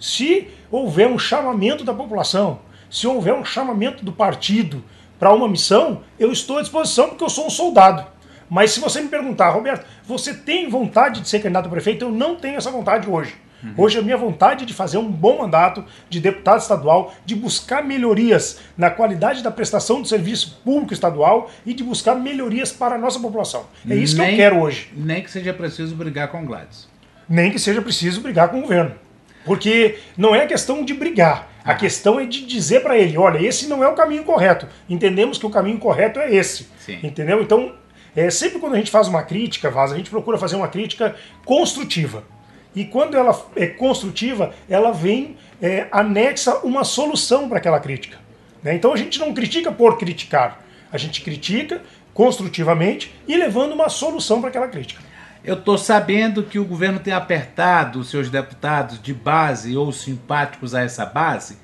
Se 0.00 0.48
houver 0.70 1.06
um 1.06 1.18
chamamento 1.18 1.84
da 1.84 1.92
população, 1.92 2.60
se 2.90 3.06
houver 3.06 3.34
um 3.34 3.44
chamamento 3.44 4.02
do 4.02 4.12
partido 4.12 4.82
para 5.18 5.32
uma 5.32 5.48
missão, 5.48 6.02
eu 6.18 6.30
estou 6.32 6.58
à 6.58 6.62
disposição 6.62 7.08
porque 7.08 7.24
eu 7.24 7.28
sou 7.30 7.46
um 7.46 7.50
soldado. 7.50 8.04
Mas 8.48 8.70
se 8.70 8.80
você 8.80 9.00
me 9.00 9.08
perguntar, 9.08 9.50
Roberto, 9.50 9.84
você 10.04 10.32
tem 10.32 10.68
vontade 10.70 11.20
de 11.20 11.28
ser 11.28 11.40
candidato 11.40 11.66
a 11.66 11.70
prefeito? 11.70 12.04
Eu 12.04 12.12
não 12.12 12.36
tenho 12.36 12.56
essa 12.56 12.70
vontade 12.70 13.08
hoje. 13.08 13.34
Hoje 13.76 13.98
a 13.98 14.02
minha 14.02 14.16
vontade 14.16 14.62
é 14.62 14.66
de 14.66 14.72
fazer 14.72 14.98
um 14.98 15.10
bom 15.10 15.38
mandato 15.40 15.84
de 16.08 16.20
deputado 16.20 16.60
estadual, 16.60 17.12
de 17.26 17.34
buscar 17.34 17.82
melhorias 17.84 18.60
na 18.76 18.88
qualidade 18.88 19.42
da 19.42 19.50
prestação 19.50 20.00
do 20.00 20.06
serviço 20.06 20.60
público 20.64 20.92
estadual 20.94 21.50
e 21.66 21.74
de 21.74 21.82
buscar 21.82 22.14
melhorias 22.14 22.70
para 22.70 22.94
a 22.94 22.98
nossa 22.98 23.18
população. 23.18 23.64
É 23.90 23.96
isso 23.96 24.14
que 24.14 24.20
eu 24.22 24.26
Nem- 24.26 24.36
quero 24.36 24.60
hoje. 24.60 24.88
Nem 24.96 25.22
que 25.24 25.30
seja 25.30 25.52
preciso 25.52 25.96
brigar 25.96 26.28
com 26.28 26.40
o 26.40 26.46
Gladys. 26.46 26.88
Nem 27.28 27.50
que 27.50 27.58
seja 27.58 27.82
preciso 27.82 28.20
brigar 28.20 28.48
com 28.48 28.58
o 28.58 28.62
governo. 28.62 28.94
Porque 29.48 29.98
não 30.16 30.34
é 30.34 30.46
questão 30.46 30.84
de 30.84 30.92
brigar. 30.92 31.48
A 31.64 31.74
questão 31.74 32.20
é 32.20 32.24
de 32.26 32.46
dizer 32.46 32.82
para 32.82 32.96
ele, 32.96 33.18
olha, 33.18 33.44
esse 33.44 33.66
não 33.66 33.82
é 33.82 33.88
o 33.88 33.94
caminho 33.94 34.22
correto. 34.22 34.68
Entendemos 34.88 35.38
que 35.38 35.46
o 35.46 35.50
caminho 35.50 35.78
correto 35.78 36.20
é 36.20 36.32
esse. 36.32 36.68
Sim. 36.78 36.98
Entendeu? 37.02 37.42
Então, 37.42 37.74
é, 38.14 38.30
sempre 38.30 38.58
quando 38.58 38.74
a 38.74 38.76
gente 38.76 38.90
faz 38.90 39.08
uma 39.08 39.22
crítica, 39.22 39.70
Vaz, 39.70 39.90
a 39.90 39.96
gente 39.96 40.10
procura 40.10 40.38
fazer 40.38 40.56
uma 40.56 40.68
crítica 40.68 41.16
construtiva. 41.44 42.24
E 42.76 42.84
quando 42.84 43.16
ela 43.16 43.38
é 43.56 43.66
construtiva, 43.66 44.52
ela 44.68 44.92
vem 44.92 45.36
é, 45.60 45.86
anexa 45.90 46.58
uma 46.58 46.84
solução 46.84 47.48
para 47.48 47.58
aquela 47.58 47.80
crítica. 47.80 48.18
né? 48.62 48.74
Então 48.74 48.92
a 48.92 48.96
gente 48.96 49.18
não 49.18 49.32
critica 49.32 49.72
por 49.72 49.98
criticar. 49.98 50.62
A 50.92 50.98
gente 50.98 51.22
critica 51.22 51.82
construtivamente 52.12 53.14
e 53.26 53.36
levando 53.36 53.72
uma 53.72 53.88
solução 53.88 54.40
para 54.40 54.50
aquela 54.50 54.68
crítica. 54.68 55.02
Eu 55.44 55.54
estou 55.54 55.78
sabendo 55.78 56.42
que 56.42 56.58
o 56.58 56.64
governo 56.64 56.98
tem 56.98 57.12
apertado 57.12 58.00
os 58.00 58.10
seus 58.10 58.28
deputados 58.28 59.00
de 59.00 59.14
base 59.14 59.76
ou 59.76 59.92
simpáticos 59.92 60.74
a 60.74 60.82
essa 60.82 61.06
base 61.06 61.58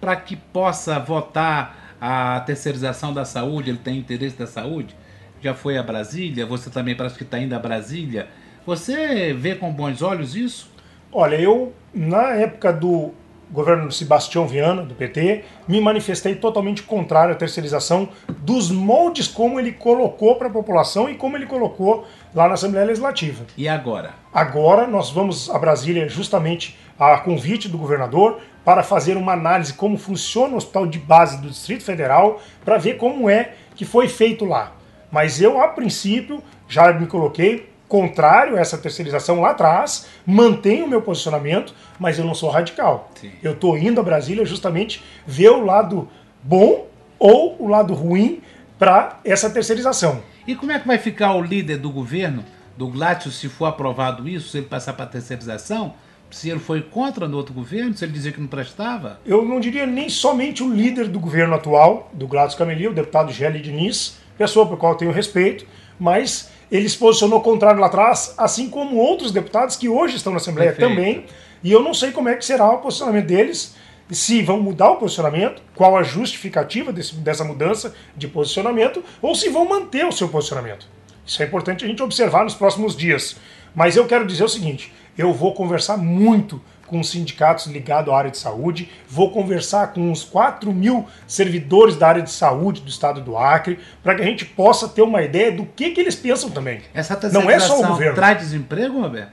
para 0.00 0.14
que 0.14 0.36
possa 0.36 0.98
votar 0.98 1.96
a 2.00 2.40
terceirização 2.40 3.12
da 3.12 3.24
saúde. 3.24 3.70
Ele 3.70 3.78
tem 3.78 3.98
interesse 3.98 4.36
da 4.36 4.46
saúde. 4.46 4.94
Já 5.40 5.54
foi 5.54 5.76
a 5.76 5.82
Brasília, 5.82 6.46
você 6.46 6.70
também 6.70 6.94
parece 6.94 7.16
que 7.16 7.24
está 7.24 7.38
indo 7.38 7.54
a 7.54 7.58
Brasília. 7.58 8.28
Você 8.64 9.32
vê 9.32 9.54
com 9.54 9.72
bons 9.72 10.02
olhos 10.02 10.34
isso? 10.34 10.70
Olha, 11.12 11.36
eu, 11.36 11.72
na 11.92 12.30
época 12.34 12.72
do 12.72 13.12
governo 13.50 13.90
Sebastião 13.92 14.46
Viana, 14.46 14.82
do 14.82 14.94
PT, 14.94 15.44
me 15.68 15.80
manifestei 15.80 16.34
totalmente 16.34 16.82
contrário 16.82 17.32
à 17.32 17.36
terceirização 17.36 18.08
dos 18.38 18.70
moldes 18.70 19.28
como 19.28 19.60
ele 19.60 19.72
colocou 19.72 20.36
para 20.36 20.48
a 20.48 20.50
população 20.50 21.08
e 21.08 21.14
como 21.14 21.36
ele 21.36 21.46
colocou 21.46 22.06
lá 22.36 22.46
na 22.46 22.54
Assembleia 22.54 22.86
Legislativa. 22.86 23.46
E 23.56 23.66
agora? 23.66 24.10
Agora 24.32 24.86
nós 24.86 25.10
vamos 25.10 25.48
a 25.48 25.58
Brasília 25.58 26.06
justamente 26.06 26.78
a 26.98 27.16
convite 27.16 27.66
do 27.66 27.78
governador 27.78 28.40
para 28.62 28.82
fazer 28.82 29.16
uma 29.16 29.32
análise 29.32 29.72
como 29.72 29.96
funciona 29.96 30.52
o 30.52 30.58
hospital 30.58 30.86
de 30.86 30.98
base 30.98 31.40
do 31.40 31.48
Distrito 31.48 31.82
Federal 31.82 32.38
para 32.62 32.76
ver 32.76 32.98
como 32.98 33.30
é 33.30 33.54
que 33.74 33.86
foi 33.86 34.06
feito 34.06 34.44
lá. 34.44 34.72
Mas 35.10 35.40
eu, 35.40 35.58
a 35.58 35.68
princípio, 35.68 36.42
já 36.68 36.92
me 36.92 37.06
coloquei 37.06 37.70
contrário 37.88 38.56
a 38.56 38.60
essa 38.60 38.76
terceirização 38.76 39.40
lá 39.40 39.50
atrás, 39.50 40.06
mantenho 40.26 40.84
o 40.84 40.88
meu 40.88 41.00
posicionamento, 41.00 41.72
mas 41.98 42.18
eu 42.18 42.24
não 42.24 42.34
sou 42.34 42.50
radical. 42.50 43.10
Sim. 43.18 43.30
Eu 43.42 43.52
estou 43.52 43.78
indo 43.78 43.98
a 43.98 44.04
Brasília 44.04 44.44
justamente 44.44 45.02
ver 45.26 45.50
o 45.50 45.64
lado 45.64 46.06
bom 46.42 46.86
ou 47.18 47.56
o 47.58 47.68
lado 47.68 47.94
ruim 47.94 48.42
para 48.78 49.20
essa 49.24 49.48
terceirização. 49.48 50.20
E 50.46 50.54
como 50.54 50.70
é 50.70 50.78
que 50.78 50.86
vai 50.86 50.96
ficar 50.96 51.34
o 51.34 51.42
líder 51.42 51.78
do 51.78 51.90
governo, 51.90 52.44
do 52.76 52.86
Glácio, 52.86 53.32
se 53.32 53.48
for 53.48 53.64
aprovado 53.64 54.28
isso, 54.28 54.50
se 54.50 54.58
ele 54.58 54.66
passar 54.66 54.92
para 54.92 55.04
a 55.04 55.08
terceirização? 55.08 55.94
Se 56.30 56.48
ele 56.48 56.60
foi 56.60 56.82
contra 56.82 57.26
no 57.26 57.36
outro 57.36 57.52
governo, 57.52 57.96
se 57.96 58.04
ele 58.04 58.12
dizia 58.12 58.30
que 58.30 58.40
não 58.40 58.46
prestava? 58.46 59.18
Eu 59.26 59.44
não 59.44 59.58
diria 59.58 59.86
nem 59.86 60.08
somente 60.08 60.62
o 60.62 60.72
líder 60.72 61.08
do 61.08 61.18
governo 61.18 61.54
atual, 61.54 62.10
do 62.12 62.28
Gladys 62.28 62.54
Camelia, 62.54 62.90
o 62.90 62.94
deputado 62.94 63.32
Gelli 63.32 63.60
Diniz, 63.60 64.18
pessoa 64.38 64.66
por 64.66 64.78
qual 64.78 64.92
eu 64.92 64.98
tenho 64.98 65.10
respeito, 65.10 65.66
mas 65.98 66.50
ele 66.70 66.88
se 66.88 66.96
posicionou 66.96 67.40
contrário 67.40 67.80
lá 67.80 67.86
atrás, 67.88 68.34
assim 68.38 68.68
como 68.68 68.96
outros 68.96 69.32
deputados 69.32 69.76
que 69.76 69.88
hoje 69.88 70.16
estão 70.16 70.32
na 70.32 70.38
Assembleia 70.38 70.72
Perfeito. 70.72 70.90
também. 70.90 71.24
E 71.62 71.72
eu 71.72 71.82
não 71.82 71.94
sei 71.94 72.12
como 72.12 72.28
é 72.28 72.34
que 72.36 72.44
será 72.44 72.70
o 72.70 72.78
posicionamento 72.78 73.26
deles, 73.26 73.74
se 74.10 74.42
vão 74.42 74.60
mudar 74.60 74.90
o 74.90 74.96
posicionamento, 74.96 75.62
qual 75.74 75.96
a 75.96 76.02
justificativa 76.02 76.92
desse- 76.92 77.14
dessa 77.16 77.44
mudança 77.44 77.94
de 78.16 78.28
posicionamento, 78.28 79.02
ou 79.20 79.34
se 79.34 79.48
vão 79.48 79.68
manter 79.68 80.06
o 80.06 80.12
seu 80.12 80.28
posicionamento. 80.28 80.86
Isso 81.26 81.42
é 81.42 81.46
importante 81.46 81.84
a 81.84 81.88
gente 81.88 82.02
observar 82.02 82.44
nos 82.44 82.54
próximos 82.54 82.96
dias. 82.96 83.36
Mas 83.74 83.96
eu 83.96 84.06
quero 84.06 84.24
dizer 84.26 84.44
o 84.44 84.48
seguinte: 84.48 84.92
eu 85.18 85.32
vou 85.32 85.52
conversar 85.54 85.96
muito 85.96 86.62
com 86.86 87.00
os 87.00 87.10
sindicatos 87.10 87.66
ligados 87.66 88.14
à 88.14 88.16
área 88.16 88.30
de 88.30 88.38
saúde, 88.38 88.88
vou 89.08 89.32
conversar 89.32 89.88
com 89.92 90.12
os 90.12 90.22
4 90.22 90.72
mil 90.72 91.04
servidores 91.26 91.96
da 91.96 92.06
área 92.06 92.22
de 92.22 92.30
saúde 92.30 92.80
do 92.80 92.88
estado 92.88 93.20
do 93.20 93.36
Acre, 93.36 93.80
para 94.04 94.14
que 94.14 94.22
a 94.22 94.24
gente 94.24 94.44
possa 94.44 94.88
ter 94.88 95.02
uma 95.02 95.20
ideia 95.20 95.50
do 95.50 95.66
que, 95.66 95.90
que 95.90 96.00
eles 96.00 96.14
pensam 96.14 96.48
também. 96.48 96.82
Essa 96.94 97.18
Não 97.32 97.50
é 97.50 97.58
só 97.58 97.80
o 97.80 97.86
governo. 97.88 98.14
traz 98.14 98.38
desemprego, 98.38 99.00
Roberto? 99.00 99.32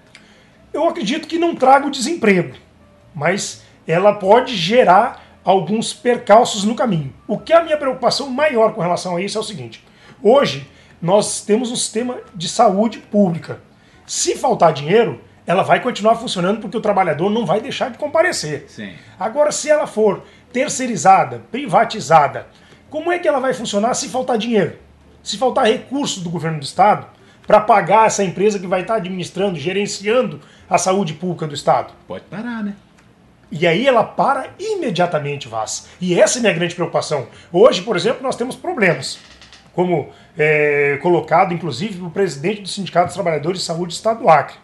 Eu 0.73 0.89
acredito 0.89 1.27
que 1.27 1.37
não 1.37 1.53
traga 1.55 1.85
o 1.85 1.91
desemprego, 1.91 2.55
mas 3.13 3.61
ela 3.87 4.13
pode 4.13 4.55
gerar 4.55 5.23
alguns 5.43 5.93
percalços 5.93 6.63
no 6.63 6.75
caminho. 6.75 7.13
O 7.27 7.37
que 7.37 7.53
é 7.53 7.57
a 7.57 7.63
minha 7.63 7.77
preocupação 7.77 8.29
maior 8.29 8.73
com 8.73 8.81
relação 8.81 9.15
a 9.15 9.21
isso 9.21 9.37
é 9.37 9.41
o 9.41 9.43
seguinte: 9.43 9.83
hoje 10.21 10.67
nós 11.01 11.41
temos 11.41 11.71
um 11.71 11.75
sistema 11.75 12.19
de 12.33 12.47
saúde 12.47 12.99
pública. 12.99 13.59
Se 14.05 14.35
faltar 14.35 14.73
dinheiro, 14.73 15.21
ela 15.45 15.63
vai 15.63 15.81
continuar 15.81 16.15
funcionando 16.15 16.61
porque 16.61 16.77
o 16.77 16.81
trabalhador 16.81 17.29
não 17.29 17.45
vai 17.45 17.59
deixar 17.59 17.91
de 17.91 17.97
comparecer. 17.97 18.65
Sim. 18.67 18.93
Agora, 19.19 19.51
se 19.51 19.69
ela 19.69 19.85
for 19.85 20.23
terceirizada, 20.51 21.41
privatizada, 21.51 22.47
como 22.89 23.11
é 23.11 23.19
que 23.19 23.27
ela 23.27 23.39
vai 23.39 23.53
funcionar 23.53 23.93
se 23.95 24.07
faltar 24.07 24.37
dinheiro? 24.37 24.77
Se 25.21 25.37
faltar 25.37 25.65
recurso 25.65 26.21
do 26.21 26.29
governo 26.29 26.59
do 26.59 26.63
estado 26.63 27.07
para 27.45 27.59
pagar 27.59 28.07
essa 28.07 28.23
empresa 28.23 28.59
que 28.59 28.67
vai 28.67 28.81
estar 28.81 28.95
administrando, 28.95 29.59
gerenciando 29.59 30.39
a 30.69 30.77
saúde 30.77 31.13
pública 31.13 31.47
do 31.47 31.53
estado? 31.53 31.93
Pode 32.07 32.23
parar, 32.25 32.63
né? 32.63 32.75
E 33.55 33.67
aí 33.67 33.87
ela 33.87 34.03
para 34.03 34.49
imediatamente, 34.59 35.47
Vaz. 35.47 35.87
E 36.01 36.19
essa 36.19 36.37
é 36.37 36.39
a 36.39 36.41
minha 36.41 36.53
grande 36.53 36.73
preocupação. 36.73 37.27
Hoje, 37.51 37.83
por 37.83 37.95
exemplo, 37.95 38.23
nós 38.23 38.35
temos 38.35 38.55
problemas. 38.55 39.19
Como 39.73 40.09
é, 40.35 40.97
colocado, 41.03 41.53
inclusive, 41.53 41.97
pelo 41.97 42.09
presidente 42.09 42.63
do 42.63 42.67
Sindicato 42.67 43.07
dos 43.07 43.13
Trabalhadores 43.13 43.59
de 43.59 43.65
Saúde 43.65 43.89
do 43.89 43.91
Estado 43.91 44.21
do 44.21 44.29
Acre, 44.29 44.55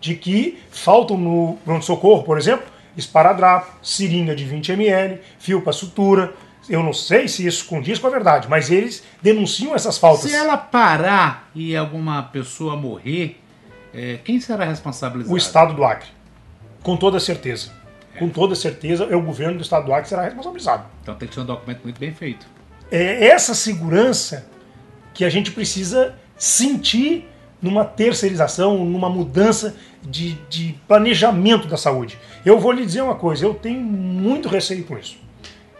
de 0.00 0.14
que 0.14 0.58
faltam 0.70 1.18
no 1.18 1.58
pronto-socorro, 1.66 2.22
por 2.22 2.38
exemplo, 2.38 2.64
esparadrapo, 2.96 3.70
seringa 3.82 4.34
de 4.34 4.44
20 4.44 4.72
ml, 4.72 5.20
fio 5.38 5.60
para 5.60 5.74
sutura. 5.74 6.32
Eu 6.66 6.82
não 6.82 6.94
sei 6.94 7.28
se 7.28 7.46
isso 7.46 7.66
condiz 7.66 7.98
com 7.98 8.06
a 8.06 8.10
verdade, 8.10 8.48
mas 8.48 8.70
eles 8.70 9.04
denunciam 9.20 9.74
essas 9.74 9.98
faltas. 9.98 10.30
Se 10.30 10.34
ela 10.34 10.56
parar 10.56 11.50
e 11.54 11.76
alguma 11.76 12.22
pessoa 12.22 12.74
morrer, 12.74 13.38
é, 13.92 14.18
quem 14.24 14.40
será 14.40 14.64
responsabilizado? 14.64 15.34
O 15.34 15.36
Estado 15.36 15.74
do 15.74 15.84
Acre. 15.84 16.08
Com 16.82 16.96
toda 16.96 17.20
certeza. 17.20 17.83
Com 18.18 18.28
toda 18.28 18.54
certeza, 18.54 19.04
é 19.04 19.16
o 19.16 19.22
governo 19.22 19.58
do 19.58 19.62
Estado 19.62 19.86
do 19.86 19.92
Acre 19.92 20.04
que 20.04 20.08
será 20.08 20.22
responsabilizado. 20.22 20.84
Então 21.02 21.14
tem 21.14 21.28
que 21.28 21.34
ser 21.34 21.40
um 21.40 21.46
documento 21.46 21.82
muito 21.82 21.98
bem 21.98 22.12
feito. 22.12 22.46
é 22.90 23.26
essa 23.26 23.54
segurança 23.54 24.46
que 25.12 25.24
a 25.24 25.30
gente 25.30 25.50
precisa 25.50 26.14
sentir 26.36 27.28
numa 27.60 27.84
terceirização, 27.84 28.84
numa 28.84 29.08
mudança 29.08 29.74
de, 30.02 30.34
de 30.50 30.74
planejamento 30.86 31.66
da 31.66 31.76
saúde. 31.76 32.18
Eu 32.44 32.58
vou 32.58 32.72
lhe 32.72 32.84
dizer 32.84 33.00
uma 33.00 33.14
coisa, 33.14 33.46
eu 33.46 33.54
tenho 33.54 33.80
muito 33.80 34.48
receio 34.48 34.84
com 34.84 34.98
isso. 34.98 35.16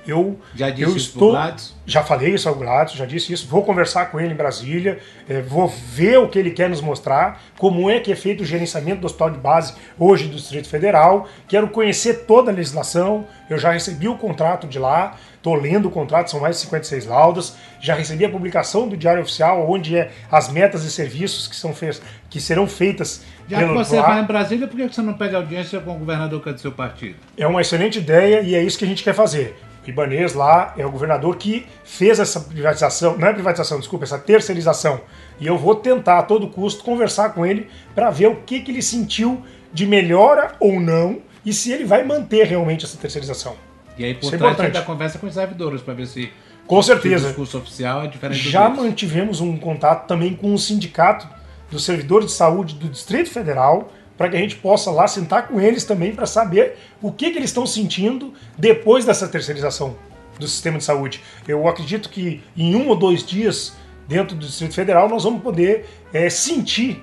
Eu, 0.06 0.38
Já 0.54 0.70
disse 0.70 0.90
eu 0.90 0.96
estou, 0.96 1.30
Gladys? 1.32 1.74
já 1.86 2.02
falei 2.02 2.34
isso 2.34 2.48
ao 2.48 2.54
Gladys, 2.54 2.94
já 2.94 3.06
disse 3.06 3.32
isso. 3.32 3.46
Vou 3.48 3.62
conversar 3.62 4.06
com 4.06 4.20
ele 4.20 4.32
em 4.32 4.36
Brasília, 4.36 4.98
eh, 5.28 5.40
vou 5.40 5.66
ver 5.68 6.18
o 6.18 6.28
que 6.28 6.38
ele 6.38 6.50
quer 6.50 6.68
nos 6.68 6.80
mostrar, 6.80 7.40
como 7.58 7.88
é 7.90 8.00
que 8.00 8.12
é 8.12 8.16
feito 8.16 8.42
o 8.42 8.46
gerenciamento 8.46 9.00
do 9.00 9.06
hospital 9.06 9.30
de 9.30 9.38
base 9.38 9.74
hoje 9.98 10.28
do 10.28 10.36
Distrito 10.36 10.68
Federal. 10.68 11.26
Quero 11.48 11.68
conhecer 11.68 12.24
toda 12.26 12.50
a 12.50 12.54
legislação. 12.54 13.26
Eu 13.48 13.58
já 13.58 13.72
recebi 13.72 14.06
o 14.08 14.16
contrato 14.16 14.66
de 14.66 14.78
lá, 14.78 15.16
estou 15.36 15.54
lendo 15.54 15.88
o 15.88 15.90
contrato, 15.90 16.30
são 16.30 16.40
mais 16.40 16.56
de 16.56 16.62
56 16.62 17.06
laudas. 17.06 17.56
Já 17.80 17.94
recebi 17.94 18.24
a 18.24 18.30
publicação 18.30 18.88
do 18.88 18.96
Diário 18.96 19.22
Oficial, 19.22 19.70
onde 19.70 19.96
é 19.96 20.10
as 20.30 20.50
metas 20.50 20.84
e 20.84 20.90
serviços 20.90 21.46
que, 21.46 21.56
são 21.56 21.74
feitos, 21.74 22.00
que 22.30 22.40
serão 22.40 22.66
feitas 22.66 23.22
Já 23.48 23.58
que 23.58 23.64
você 23.72 23.96
lá. 23.96 24.06
vai 24.08 24.20
em 24.22 24.26
Brasília, 24.26 24.66
por 24.66 24.76
que 24.76 24.88
você 24.88 25.02
não 25.02 25.14
pede 25.14 25.34
audiência 25.34 25.80
com 25.80 25.94
o 25.94 25.98
governador 25.98 26.42
que 26.42 26.48
é 26.48 26.52
do 26.52 26.60
seu 26.60 26.72
partido? 26.72 27.16
É 27.36 27.46
uma 27.46 27.60
excelente 27.60 27.98
ideia 27.98 28.40
e 28.40 28.54
é 28.54 28.62
isso 28.62 28.78
que 28.78 28.84
a 28.84 28.88
gente 28.88 29.02
quer 29.02 29.14
fazer. 29.14 29.54
Ibanês 29.90 30.34
lá 30.34 30.74
é 30.76 30.84
o 30.86 30.90
governador 30.90 31.36
que 31.36 31.66
fez 31.84 32.18
essa 32.18 32.40
privatização, 32.40 33.16
não 33.18 33.28
é 33.28 33.32
privatização, 33.32 33.78
desculpa, 33.78 34.04
essa 34.04 34.18
terceirização. 34.18 35.00
E 35.40 35.46
eu 35.46 35.56
vou 35.58 35.74
tentar 35.74 36.18
a 36.18 36.22
todo 36.22 36.48
custo 36.48 36.82
conversar 36.84 37.30
com 37.30 37.44
ele 37.44 37.68
para 37.94 38.10
ver 38.10 38.28
o 38.28 38.36
que, 38.36 38.60
que 38.60 38.70
ele 38.70 38.82
sentiu 38.82 39.42
de 39.72 39.86
melhora 39.86 40.54
ou 40.60 40.78
não 40.80 41.18
e 41.44 41.52
se 41.52 41.72
ele 41.72 41.84
vai 41.84 42.02
manter 42.04 42.46
realmente 42.46 42.84
essa 42.84 42.96
terceirização. 42.96 43.54
E 43.98 44.04
aí 44.04 44.14
por 44.14 44.26
Isso 44.26 44.34
é 44.34 44.38
trás 44.38 44.52
importante. 44.54 44.72
da 44.74 44.82
conversa 44.82 45.18
com 45.18 45.26
os 45.26 45.34
servidores 45.34 45.80
para 45.82 45.94
ver 45.94 46.06
se 46.06 46.32
Com 46.66 46.80
se 46.82 46.90
o 46.90 46.94
certeza. 46.94 47.26
discurso 47.26 47.58
oficial 47.58 48.02
é 48.02 48.06
diferente 48.06 48.48
Já 48.48 48.68
mantivemos 48.68 49.40
um 49.40 49.56
contato 49.56 50.06
também 50.06 50.34
com 50.34 50.52
o 50.54 50.58
sindicato 50.58 51.28
dos 51.70 51.84
servidores 51.84 52.26
de 52.28 52.32
saúde 52.32 52.74
do 52.74 52.88
Distrito 52.88 53.30
Federal 53.30 53.92
para 54.16 54.28
que 54.28 54.36
a 54.36 54.38
gente 54.38 54.56
possa 54.56 54.90
lá 54.90 55.06
sentar 55.06 55.48
com 55.48 55.60
eles 55.60 55.84
também 55.84 56.14
para 56.14 56.26
saber 56.26 56.76
o 57.02 57.10
que, 57.10 57.30
que 57.30 57.38
eles 57.38 57.50
estão 57.50 57.66
sentindo 57.66 58.32
depois 58.56 59.04
dessa 59.04 59.26
terceirização 59.26 59.96
do 60.38 60.46
sistema 60.48 60.78
de 60.78 60.84
saúde. 60.84 61.20
Eu 61.46 61.66
acredito 61.68 62.08
que 62.08 62.42
em 62.56 62.74
um 62.74 62.88
ou 62.88 62.96
dois 62.96 63.24
dias 63.24 63.74
dentro 64.06 64.36
do 64.36 64.46
Distrito 64.46 64.74
Federal 64.74 65.08
nós 65.08 65.24
vamos 65.24 65.42
poder 65.42 65.86
eh, 66.12 66.28
sentir 66.30 67.02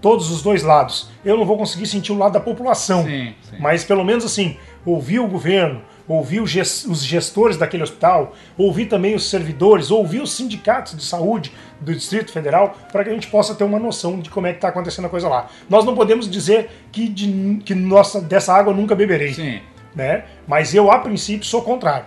todos 0.00 0.30
os 0.30 0.42
dois 0.42 0.62
lados. 0.62 1.08
Eu 1.24 1.36
não 1.36 1.44
vou 1.44 1.56
conseguir 1.58 1.86
sentir 1.86 2.12
o 2.12 2.18
lado 2.18 2.32
da 2.32 2.40
população, 2.40 3.04
Sim, 3.04 3.34
sim. 3.50 3.56
mas 3.58 3.84
pelo 3.84 4.04
menos 4.04 4.24
assim, 4.24 4.56
ouvir 4.84 5.18
o 5.18 5.26
governo, 5.26 5.82
ouvir 6.08 6.40
os 6.40 6.50
ges- 6.50 6.84
os 6.86 7.04
gestores 7.04 7.56
daquele 7.58 7.82
hospital, 7.82 8.34
ouvir 8.56 8.86
também 8.86 9.14
os 9.14 9.28
servidores, 9.28 9.90
ouvir 9.90 10.20
os 10.22 10.32
sindicatos 10.32 10.96
de 10.96 11.04
saúde 11.04 11.52
do 11.80 11.92
Distrito 11.94 12.32
Federal, 12.32 12.76
para 12.90 13.04
que 13.04 13.10
a 13.10 13.12
gente 13.12 13.26
possa 13.28 13.54
ter 13.54 13.62
uma 13.64 13.78
noção 13.78 14.18
de 14.18 14.30
como 14.30 14.46
é 14.46 14.50
que 14.52 14.56
está 14.58 14.68
acontecendo 14.68 15.04
a 15.04 15.08
coisa 15.08 15.28
lá. 15.28 15.48
Nós 15.68 15.84
não 15.84 15.94
podemos 15.94 16.28
dizer 16.28 16.70
que, 16.90 17.08
de- 17.08 17.60
que 17.64 17.74
nossa, 17.74 18.20
dessa 18.20 18.52
água 18.54 18.72
nunca 18.72 18.94
beberei, 18.94 19.34
Sim, 19.34 19.60
né? 19.94 20.24
mas 20.46 20.74
eu, 20.74 20.90
a 20.90 20.98
princípio, 20.98 21.46
sou 21.46 21.62
contrário. 21.62 22.06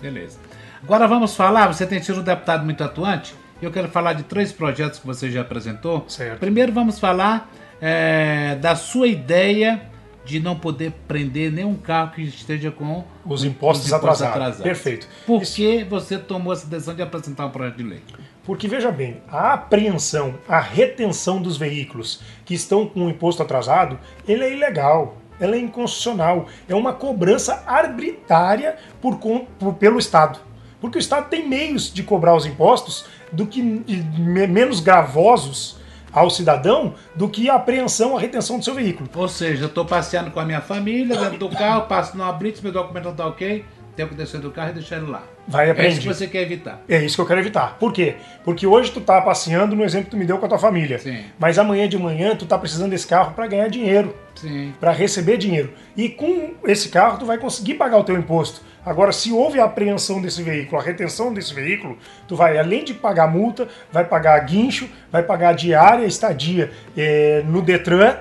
beleza. 0.00 0.38
Agora 0.82 1.06
vamos 1.06 1.36
falar, 1.36 1.66
você 1.66 1.84
tem 1.86 2.00
sido 2.02 2.20
um 2.20 2.24
deputado 2.24 2.64
muito 2.64 2.82
atuante, 2.82 3.34
e 3.60 3.64
eu 3.66 3.70
quero 3.70 3.88
falar 3.88 4.14
de 4.14 4.22
três 4.22 4.50
projetos 4.52 4.98
que 4.98 5.06
você 5.06 5.30
já 5.30 5.42
apresentou. 5.42 6.04
Certo. 6.08 6.38
Primeiro 6.38 6.72
vamos 6.72 6.98
falar 6.98 7.50
é, 7.82 8.54
da 8.54 8.74
sua 8.74 9.06
ideia 9.06 9.82
de 10.24 10.38
não 10.40 10.54
poder 10.56 10.92
prender 11.08 11.50
nenhum 11.50 11.74
carro 11.74 12.12
que 12.12 12.22
esteja 12.22 12.70
com 12.70 13.04
Os 13.24 13.42
impostos 13.44 13.86
atrasados. 13.92 14.34
Perfeito. 14.62 15.08
Por 15.26 15.42
que 15.42 15.84
você 15.84 16.18
tomou 16.18 16.52
essa 16.52 16.66
decisão 16.66 16.94
de 16.94 17.02
apresentar 17.02 17.46
um 17.46 17.50
projeto 17.50 17.76
de 17.76 17.82
lei? 17.82 18.00
Porque 18.44 18.66
veja 18.68 18.90
bem, 18.90 19.18
a 19.28 19.52
apreensão, 19.54 20.34
a 20.48 20.58
retenção 20.60 21.40
dos 21.40 21.56
veículos 21.56 22.20
que 22.44 22.54
estão 22.54 22.86
com 22.86 23.06
o 23.06 23.10
imposto 23.10 23.42
atrasado, 23.42 23.98
ele 24.26 24.44
é 24.44 24.52
ilegal, 24.54 25.16
ela 25.38 25.56
é 25.56 25.58
inconstitucional, 25.58 26.46
é 26.68 26.74
uma 26.74 26.92
cobrança 26.92 27.62
arbitrária 27.66 28.76
por, 29.00 29.16
por- 29.18 29.74
pelo 29.74 29.98
Estado. 29.98 30.38
Porque 30.80 30.98
o 30.98 31.00
Estado 31.00 31.28
tem 31.28 31.46
meios 31.48 31.92
de 31.92 32.02
cobrar 32.02 32.34
os 32.34 32.46
impostos 32.46 33.04
do 33.32 33.46
que 33.46 33.62
me- 33.62 34.46
menos 34.46 34.80
gravosos 34.80 35.78
ao 36.12 36.30
cidadão 36.30 36.94
do 37.14 37.28
que 37.28 37.48
a 37.48 37.54
apreensão, 37.54 38.16
a 38.16 38.20
retenção 38.20 38.58
do 38.58 38.64
seu 38.64 38.74
veículo. 38.74 39.08
Ou 39.14 39.28
seja, 39.28 39.64
eu 39.64 39.68
estou 39.68 39.84
passeando 39.84 40.30
com 40.30 40.40
a 40.40 40.44
minha 40.44 40.60
família 40.60 41.16
dentro 41.16 41.38
do 41.38 41.48
carro, 41.48 41.82
passo 41.82 42.16
numa 42.16 42.32
blitz, 42.32 42.60
meu 42.60 42.72
documento 42.72 43.04
não 43.04 43.12
está 43.12 43.26
ok, 43.26 43.64
tenho 43.96 44.08
que 44.08 44.14
descer 44.14 44.40
do 44.40 44.50
carro 44.50 44.70
e 44.70 44.74
deixar 44.74 44.96
ele 44.96 45.10
lá. 45.10 45.22
Vai 45.46 45.70
É 45.70 45.88
isso 45.88 46.00
que 46.00 46.06
você 46.06 46.26
quer 46.26 46.42
evitar. 46.42 46.80
É 46.88 47.04
isso 47.04 47.16
que 47.16 47.22
eu 47.22 47.26
quero 47.26 47.40
evitar. 47.40 47.76
Por 47.78 47.92
quê? 47.92 48.16
Porque 48.44 48.66
hoje 48.66 48.92
tu 48.92 49.00
tá 49.00 49.20
passeando 49.20 49.74
no 49.74 49.84
exemplo 49.84 50.06
que 50.06 50.10
tu 50.12 50.16
me 50.16 50.24
deu 50.24 50.38
com 50.38 50.46
a 50.46 50.48
tua 50.48 50.58
família. 50.58 50.98
Sim. 50.98 51.24
Mas 51.38 51.58
amanhã 51.58 51.88
de 51.88 51.98
manhã 51.98 52.36
tu 52.36 52.46
tá 52.46 52.56
precisando 52.56 52.90
desse 52.90 53.06
carro 53.06 53.34
para 53.34 53.46
ganhar 53.46 53.68
dinheiro, 53.68 54.14
Sim. 54.36 54.72
para 54.78 54.92
receber 54.92 55.36
dinheiro. 55.36 55.72
E 55.96 56.08
com 56.08 56.54
esse 56.64 56.88
carro 56.88 57.18
tu 57.18 57.26
vai 57.26 57.36
conseguir 57.36 57.74
pagar 57.74 57.98
o 57.98 58.04
teu 58.04 58.16
imposto. 58.16 58.62
Agora, 58.84 59.12
se 59.12 59.30
houve 59.30 59.60
a 59.60 59.64
apreensão 59.64 60.22
desse 60.22 60.42
veículo, 60.42 60.80
a 60.80 60.84
retenção 60.84 61.34
desse 61.34 61.52
veículo, 61.52 61.98
tu 62.26 62.34
vai, 62.34 62.58
além 62.58 62.82
de 62.82 62.94
pagar 62.94 63.28
multa, 63.30 63.68
vai 63.92 64.04
pagar 64.04 64.38
guincho, 64.40 64.88
vai 65.12 65.22
pagar 65.22 65.52
diária, 65.54 66.06
estadia 66.06 66.70
eh, 66.96 67.42
no 67.46 67.60
Detran 67.60 68.16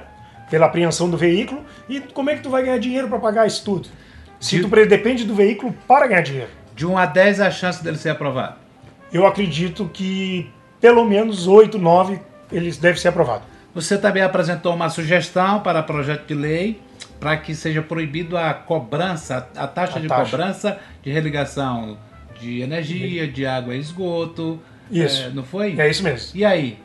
pela 0.49 0.65
apreensão 0.65 1.09
do 1.09 1.17
veículo. 1.17 1.63
E 1.87 2.01
como 2.01 2.29
é 2.29 2.35
que 2.35 2.41
tu 2.43 2.49
vai 2.49 2.63
ganhar 2.63 2.77
dinheiro 2.77 3.07
para 3.07 3.19
pagar 3.19 3.47
isso 3.47 3.63
tudo? 3.63 3.87
Se 4.39 4.57
De- 4.57 4.63
tu 4.63 4.85
depende 4.85 5.23
do 5.23 5.33
veículo 5.33 5.73
para 5.87 6.07
ganhar 6.07 6.21
dinheiro. 6.21 6.49
De 6.75 6.85
1 6.85 6.97
a 6.97 7.05
10 7.05 7.39
a 7.41 7.51
chance 7.51 7.83
dele 7.83 7.97
ser 7.97 8.09
aprovado. 8.09 8.55
Eu 9.11 9.25
acredito 9.25 9.89
que 9.91 10.49
pelo 10.81 11.05
menos 11.05 11.47
8, 11.47 11.77
9 11.77 12.19
eles 12.51 12.77
devem 12.77 12.99
ser 12.99 13.09
aprovados. 13.09 13.47
Você 13.75 13.97
também 13.97 14.23
apresentou 14.23 14.73
uma 14.73 14.89
sugestão 14.89 15.59
para 15.61 15.83
projeto 15.83 16.25
de 16.27 16.33
lei 16.33 16.81
para 17.19 17.35
que 17.38 17.53
seja 17.53 17.81
proibido 17.81 18.38
a 18.38 18.53
cobrança, 18.53 19.47
a 19.55 19.67
taxa 19.67 19.97
A 19.99 20.01
de 20.01 20.07
taxa. 20.07 20.23
cobrança 20.31 20.79
de 21.03 21.11
religação 21.11 21.97
de 22.39 22.61
energia, 22.61 23.27
de 23.27 23.45
água 23.45 23.75
e 23.75 23.79
esgoto. 23.79 24.59
Isso. 24.89 25.23
É, 25.23 25.29
não 25.29 25.43
foi? 25.43 25.77
É 25.79 25.89
isso 25.89 26.01
mesmo. 26.03 26.31
E 26.35 26.45
aí? 26.45 26.77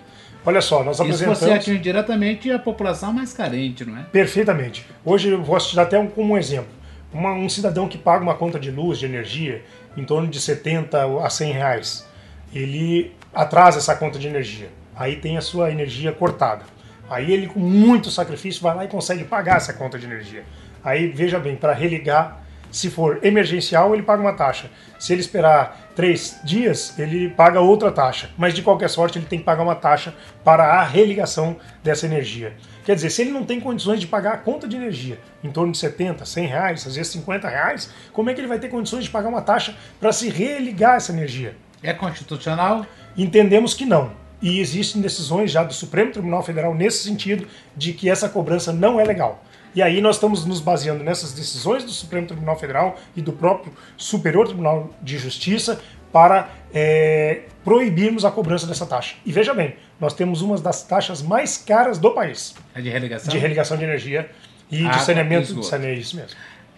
Olha 0.45 0.61
só, 0.61 0.85
nós 0.85 0.97
Isso 0.97 1.03
apresentamos 1.03 1.38
você 1.38 1.53
atinge 1.53 1.79
diretamente 1.79 2.50
a 2.50 2.59
população 2.59 3.12
mais 3.12 3.33
carente, 3.33 3.85
não 3.85 3.97
é? 3.99 4.03
perfeitamente. 4.03 4.85
Hoje 5.05 5.29
eu 5.31 5.43
vou 5.43 5.57
te 5.59 5.75
dar 5.75 5.83
até 5.83 5.99
um, 5.99 6.07
como 6.07 6.35
um 6.35 6.37
exemplo. 6.38 6.69
Uma- 7.12 7.33
um 7.33 7.49
cidadão 7.49 7.88
que 7.88 7.97
paga 7.97 8.23
uma 8.23 8.35
conta 8.35 8.59
de 8.59 8.71
luz, 8.71 8.99
de 8.99 9.07
energia, 9.07 9.62
em 9.97 10.05
torno 10.05 10.29
de 10.29 10.38
70 10.41 11.03
a 11.25 11.31
100 11.31 11.53
reais, 11.53 12.07
ele 12.53 13.12
atrasa 13.33 13.79
essa 13.79 13.95
conta 13.95 14.19
de 14.19 14.26
energia. 14.26 14.69
Aí 14.95 15.17
tem 15.17 15.37
a 15.38 15.41
sua 15.41 15.71
energia 15.71 16.12
cortada. 16.12 16.64
Aí 17.09 17.33
ele, 17.33 17.47
com 17.47 17.61
muito 17.61 18.11
sacrifício, 18.11 18.63
vai 18.63 18.75
lá 18.75 18.85
e 18.85 18.89
consegue 18.89 19.25
pagar 19.25 19.57
essa 19.57 19.73
conta 19.73 19.99
de 19.99 20.07
energia. 20.07 20.45
Aí, 20.83 21.09
veja 21.09 21.39
bem, 21.39 21.57
para 21.57 21.73
religar, 21.73 22.43
se 22.71 22.91
for 22.91 23.21
emergencial, 23.23 23.95
ele 23.95 24.03
paga 24.03 24.21
uma 24.21 24.33
taxa. 24.33 24.69
Se 24.99 25.13
ele 25.13 25.21
esperar 25.21 25.93
três 25.95 26.41
dias, 26.43 26.99
ele 26.99 27.29
paga 27.29 27.61
outra 27.61 27.93
taxa. 27.93 28.31
Mas, 28.37 28.53
de 28.53 28.63
qualquer 28.63 28.91
sorte, 28.91 29.17
ele 29.17 29.27
tem 29.27 29.39
que 29.39 29.45
pagar 29.45 29.63
uma 29.63 29.77
taxa 29.77 30.13
para 30.43 30.65
a 30.65 30.83
religação 30.83 31.57
dessa 31.85 32.05
energia. 32.05 32.55
Quer 32.85 32.97
dizer, 32.97 33.11
se 33.11 33.23
ele 33.23 33.31
não 33.31 33.45
tem 33.45 33.61
condições 33.61 34.01
de 34.01 34.07
pagar 34.07 34.35
a 34.35 34.39
conta 34.39 34.67
de 34.67 34.77
energia, 34.77 35.21
em 35.43 35.51
torno 35.51 35.73
de 35.73 35.79
70, 35.79 36.25
100 36.27 36.47
reais, 36.47 36.87
às 36.87 36.97
vezes 36.97 37.13
50 37.13 37.49
reais, 37.49 37.91
como 38.13 38.29
é 38.29 38.35
que 38.35 38.41
ele 38.41 38.49
vai 38.49 38.59
ter 38.59 38.69
condições 38.69 39.05
de 39.05 39.11
pagar 39.11 39.29
uma 39.29 39.41
taxa 39.41 39.77
para 40.01 40.13
se 40.13 40.29
religar 40.29 40.97
essa 40.97 41.13
energia? 41.13 41.57
É 41.83 41.93
constitucional? 41.93 42.85
Entendemos 43.17 43.73
que 43.73 43.87
não. 43.87 44.24
E 44.43 44.61
existem 44.61 45.00
decisões 45.00 45.50
já 45.50 45.62
do 45.64 45.73
Supremo 45.73 46.12
Tribunal 46.12 46.43
Federal 46.43 46.75
nesse 46.75 47.05
sentido 47.05 47.47
de 47.76 47.93
que 47.93 48.11
essa 48.11 48.29
cobrança 48.29 48.73
não 48.73 49.00
é 49.00 49.05
legal. 49.05 49.43
E 49.75 49.83
aí 49.83 50.00
nós 50.00 50.17
estamos 50.17 50.45
nos 50.45 50.61
baseando 50.61 51.03
nessas 51.03 51.33
decisões 51.33 51.83
do 51.83 51.91
Supremo 51.91 52.26
Tribunal 52.26 52.57
Federal 52.59 52.97
e 53.17 53.21
do 53.23 53.33
próprio 53.33 53.73
Superior 53.97 54.47
Tribunal 54.47 54.91
de 55.03 55.19
Justiça 55.19 55.81
para 56.12 56.49
é, 56.73 57.41
proibirmos 57.64 58.25
a 58.25 58.31
cobrança 58.31 58.66
dessa 58.68 58.87
taxa. 58.87 59.16
E 59.27 59.33
veja 59.33 59.53
bem, 59.53 59.75
nós 59.99 60.14
temos 60.14 60.42
uma 60.42 60.57
das 60.59 60.85
taxas 60.85 61.20
mais 61.23 61.57
caras 61.59 61.99
do 61.99 62.12
país 62.12 62.55
É 62.73 62.81
de 62.81 62.88
religação? 62.88 63.33
de 63.33 63.38
religação 63.38 63.77
de 63.77 63.83
energia 63.83 64.31
e 64.70 64.81
Água 64.83 64.90
de 64.92 64.99
e 64.99 65.03
saneamento. 65.07 65.42
esgoto. 65.42 65.61
De 65.62 65.66
saneamento 65.66 66.01
isso 66.01 66.16
mesmo. 66.16 66.37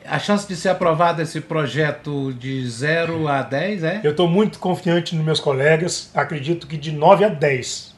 A 0.09 0.19
chance 0.19 0.47
de 0.47 0.55
ser 0.55 0.69
aprovado 0.69 1.21
esse 1.21 1.41
projeto 1.41 2.33
de 2.35 2.69
0 2.69 3.29
a 3.29 3.43
10 3.43 3.85
é? 3.85 4.01
Eu 4.05 4.13
estou 4.13 4.29
muito 4.29 4.59
confiante 4.59 5.15
nos 5.17 5.25
meus 5.25 5.41
colegas, 5.41 6.11
acredito 6.15 6.67
que 6.67 6.77
de 6.77 6.93
9 6.93 7.25
a 7.25 7.29
10. 7.29 7.95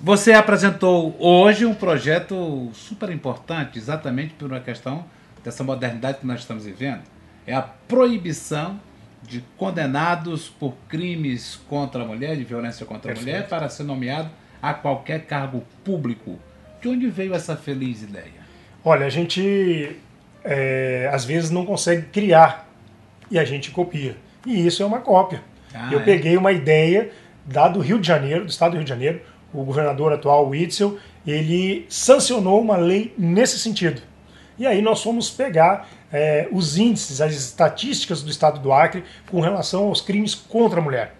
Você 0.00 0.32
apresentou 0.32 1.16
hoje 1.18 1.64
um 1.64 1.74
projeto 1.74 2.70
super 2.74 3.10
importante, 3.10 3.78
exatamente 3.78 4.34
por 4.34 4.50
uma 4.50 4.60
questão 4.60 5.04
dessa 5.44 5.62
modernidade 5.62 6.18
que 6.18 6.26
nós 6.26 6.40
estamos 6.40 6.64
vivendo. 6.64 7.02
É 7.46 7.54
a 7.54 7.62
proibição 7.62 8.80
de 9.22 9.44
condenados 9.56 10.48
por 10.48 10.74
crimes 10.88 11.60
contra 11.68 12.02
a 12.02 12.06
mulher, 12.06 12.36
de 12.36 12.44
violência 12.44 12.84
contra 12.84 13.12
a 13.12 13.14
Perfeito. 13.14 13.36
mulher, 13.36 13.48
para 13.48 13.68
ser 13.68 13.84
nomeado 13.84 14.28
a 14.60 14.74
qualquer 14.74 15.24
cargo 15.26 15.64
público. 15.84 16.38
De 16.80 16.88
onde 16.88 17.08
veio 17.08 17.34
essa 17.34 17.56
feliz 17.56 18.02
ideia? 18.02 18.42
Olha, 18.84 19.06
a 19.06 19.10
gente 19.10 19.96
é, 20.44 21.08
às 21.12 21.24
vezes 21.24 21.50
não 21.50 21.64
consegue 21.64 22.02
criar 22.02 22.68
e 23.30 23.38
a 23.38 23.44
gente 23.44 23.70
copia. 23.70 24.16
E 24.46 24.66
isso 24.66 24.82
é 24.82 24.86
uma 24.86 25.00
cópia. 25.00 25.42
Ah, 25.74 25.88
Eu 25.92 26.00
é? 26.00 26.02
peguei 26.02 26.36
uma 26.36 26.52
ideia 26.52 27.10
da 27.44 27.68
do 27.68 27.80
Rio 27.80 27.98
de 27.98 28.06
Janeiro, 28.06 28.44
do 28.44 28.50
estado 28.50 28.72
do 28.72 28.76
Rio 28.76 28.84
de 28.84 28.90
Janeiro, 28.90 29.20
o 29.52 29.64
governador 29.64 30.12
atual, 30.12 30.48
Witzel, 30.48 30.98
ele 31.26 31.86
sancionou 31.88 32.60
uma 32.60 32.76
lei 32.76 33.14
nesse 33.18 33.58
sentido. 33.58 34.00
E 34.58 34.66
aí 34.66 34.80
nós 34.82 35.02
fomos 35.02 35.30
pegar 35.30 35.88
é, 36.12 36.48
os 36.52 36.76
índices, 36.76 37.20
as 37.20 37.34
estatísticas 37.34 38.22
do 38.22 38.30
estado 38.30 38.60
do 38.60 38.72
Acre 38.72 39.04
com 39.30 39.40
relação 39.40 39.84
aos 39.84 40.00
crimes 40.00 40.34
contra 40.34 40.80
a 40.80 40.82
mulher. 40.82 41.14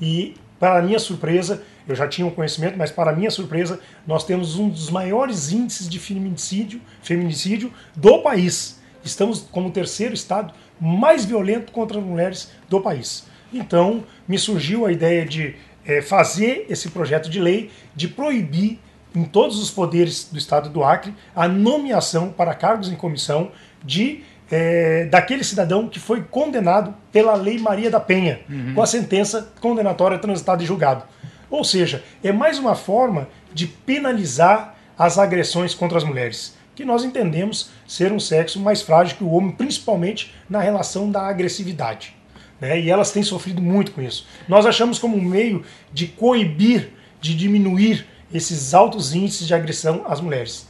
E, 0.00 0.34
para 0.58 0.82
minha 0.82 0.98
surpresa, 0.98 1.62
eu 1.86 1.94
já 1.94 2.08
tinha 2.08 2.26
um 2.26 2.30
conhecimento, 2.30 2.76
mas 2.76 2.90
para 2.90 3.12
minha 3.12 3.30
surpresa, 3.30 3.78
nós 4.06 4.24
temos 4.24 4.56
um 4.58 4.68
dos 4.68 4.90
maiores 4.90 5.52
índices 5.52 5.88
de 5.88 5.98
feminicídio, 5.98 6.80
feminicídio 7.02 7.72
do 7.94 8.22
país. 8.22 8.80
Estamos 9.04 9.40
como 9.50 9.68
o 9.68 9.72
terceiro 9.72 10.14
estado 10.14 10.52
mais 10.80 11.24
violento 11.24 11.72
contra 11.72 11.98
as 11.98 12.04
mulheres 12.04 12.50
do 12.68 12.80
país. 12.80 13.26
Então, 13.52 14.04
me 14.26 14.38
surgiu 14.38 14.84
a 14.84 14.92
ideia 14.92 15.24
de 15.24 15.54
eh, 15.84 16.02
fazer 16.02 16.66
esse 16.68 16.90
projeto 16.90 17.30
de 17.30 17.40
lei 17.40 17.70
de 17.94 18.08
proibir 18.08 18.80
em 19.14 19.24
todos 19.24 19.58
os 19.62 19.70
poderes 19.70 20.28
do 20.30 20.38
estado 20.38 20.68
do 20.68 20.84
Acre 20.84 21.14
a 21.34 21.48
nomeação 21.48 22.30
para 22.30 22.54
cargos 22.54 22.90
em 22.90 22.96
comissão 22.96 23.50
de 23.82 24.22
eh, 24.50 25.06
daquele 25.10 25.42
cidadão 25.42 25.88
que 25.88 25.98
foi 25.98 26.22
condenado 26.22 26.94
pela 27.12 27.34
Lei 27.34 27.58
Maria 27.58 27.90
da 27.90 28.00
Penha, 28.00 28.40
com 28.74 28.82
a 28.82 28.86
sentença 28.86 29.52
condenatória 29.60 30.18
transitada 30.18 30.62
e 30.62 30.66
julgado. 30.66 31.04
Ou 31.50 31.64
seja, 31.64 32.02
é 32.22 32.32
mais 32.32 32.58
uma 32.58 32.74
forma 32.74 33.28
de 33.52 33.66
penalizar 33.66 34.74
as 34.98 35.18
agressões 35.18 35.74
contra 35.74 35.98
as 35.98 36.04
mulheres, 36.04 36.56
que 36.74 36.84
nós 36.84 37.04
entendemos 37.04 37.70
ser 37.86 38.12
um 38.12 38.20
sexo 38.20 38.60
mais 38.60 38.82
frágil 38.82 39.16
que 39.16 39.24
o 39.24 39.30
homem, 39.30 39.50
principalmente 39.52 40.34
na 40.48 40.60
relação 40.60 41.10
da 41.10 41.22
agressividade. 41.22 42.14
né? 42.60 42.80
E 42.80 42.90
elas 42.90 43.12
têm 43.12 43.22
sofrido 43.22 43.60
muito 43.62 43.92
com 43.92 44.02
isso. 44.02 44.26
Nós 44.48 44.66
achamos 44.66 44.98
como 44.98 45.16
um 45.16 45.22
meio 45.22 45.64
de 45.92 46.06
coibir, 46.06 46.90
de 47.20 47.34
diminuir 47.34 48.06
esses 48.32 48.74
altos 48.74 49.14
índices 49.14 49.46
de 49.46 49.54
agressão 49.54 50.04
às 50.08 50.20
mulheres. 50.20 50.66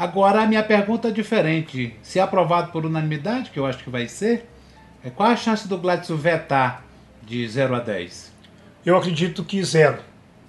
Agora 0.00 0.40
a 0.40 0.46
minha 0.46 0.62
pergunta 0.62 1.08
é 1.08 1.10
diferente. 1.10 1.94
Se 2.02 2.18
é 2.18 2.22
aprovado 2.22 2.72
por 2.72 2.86
unanimidade, 2.86 3.50
que 3.50 3.58
eu 3.58 3.66
acho 3.66 3.84
que 3.84 3.90
vai 3.90 4.08
ser, 4.08 4.48
é 5.04 5.10
qual 5.10 5.28
a 5.28 5.36
chance 5.36 5.68
do 5.68 5.76
Gladson 5.76 6.16
vetar 6.16 6.82
de 7.22 7.46
0 7.46 7.74
a 7.74 7.80
10? 7.80 8.32
Eu 8.86 8.96
acredito 8.96 9.44
que 9.44 9.62
zero. 9.62 9.98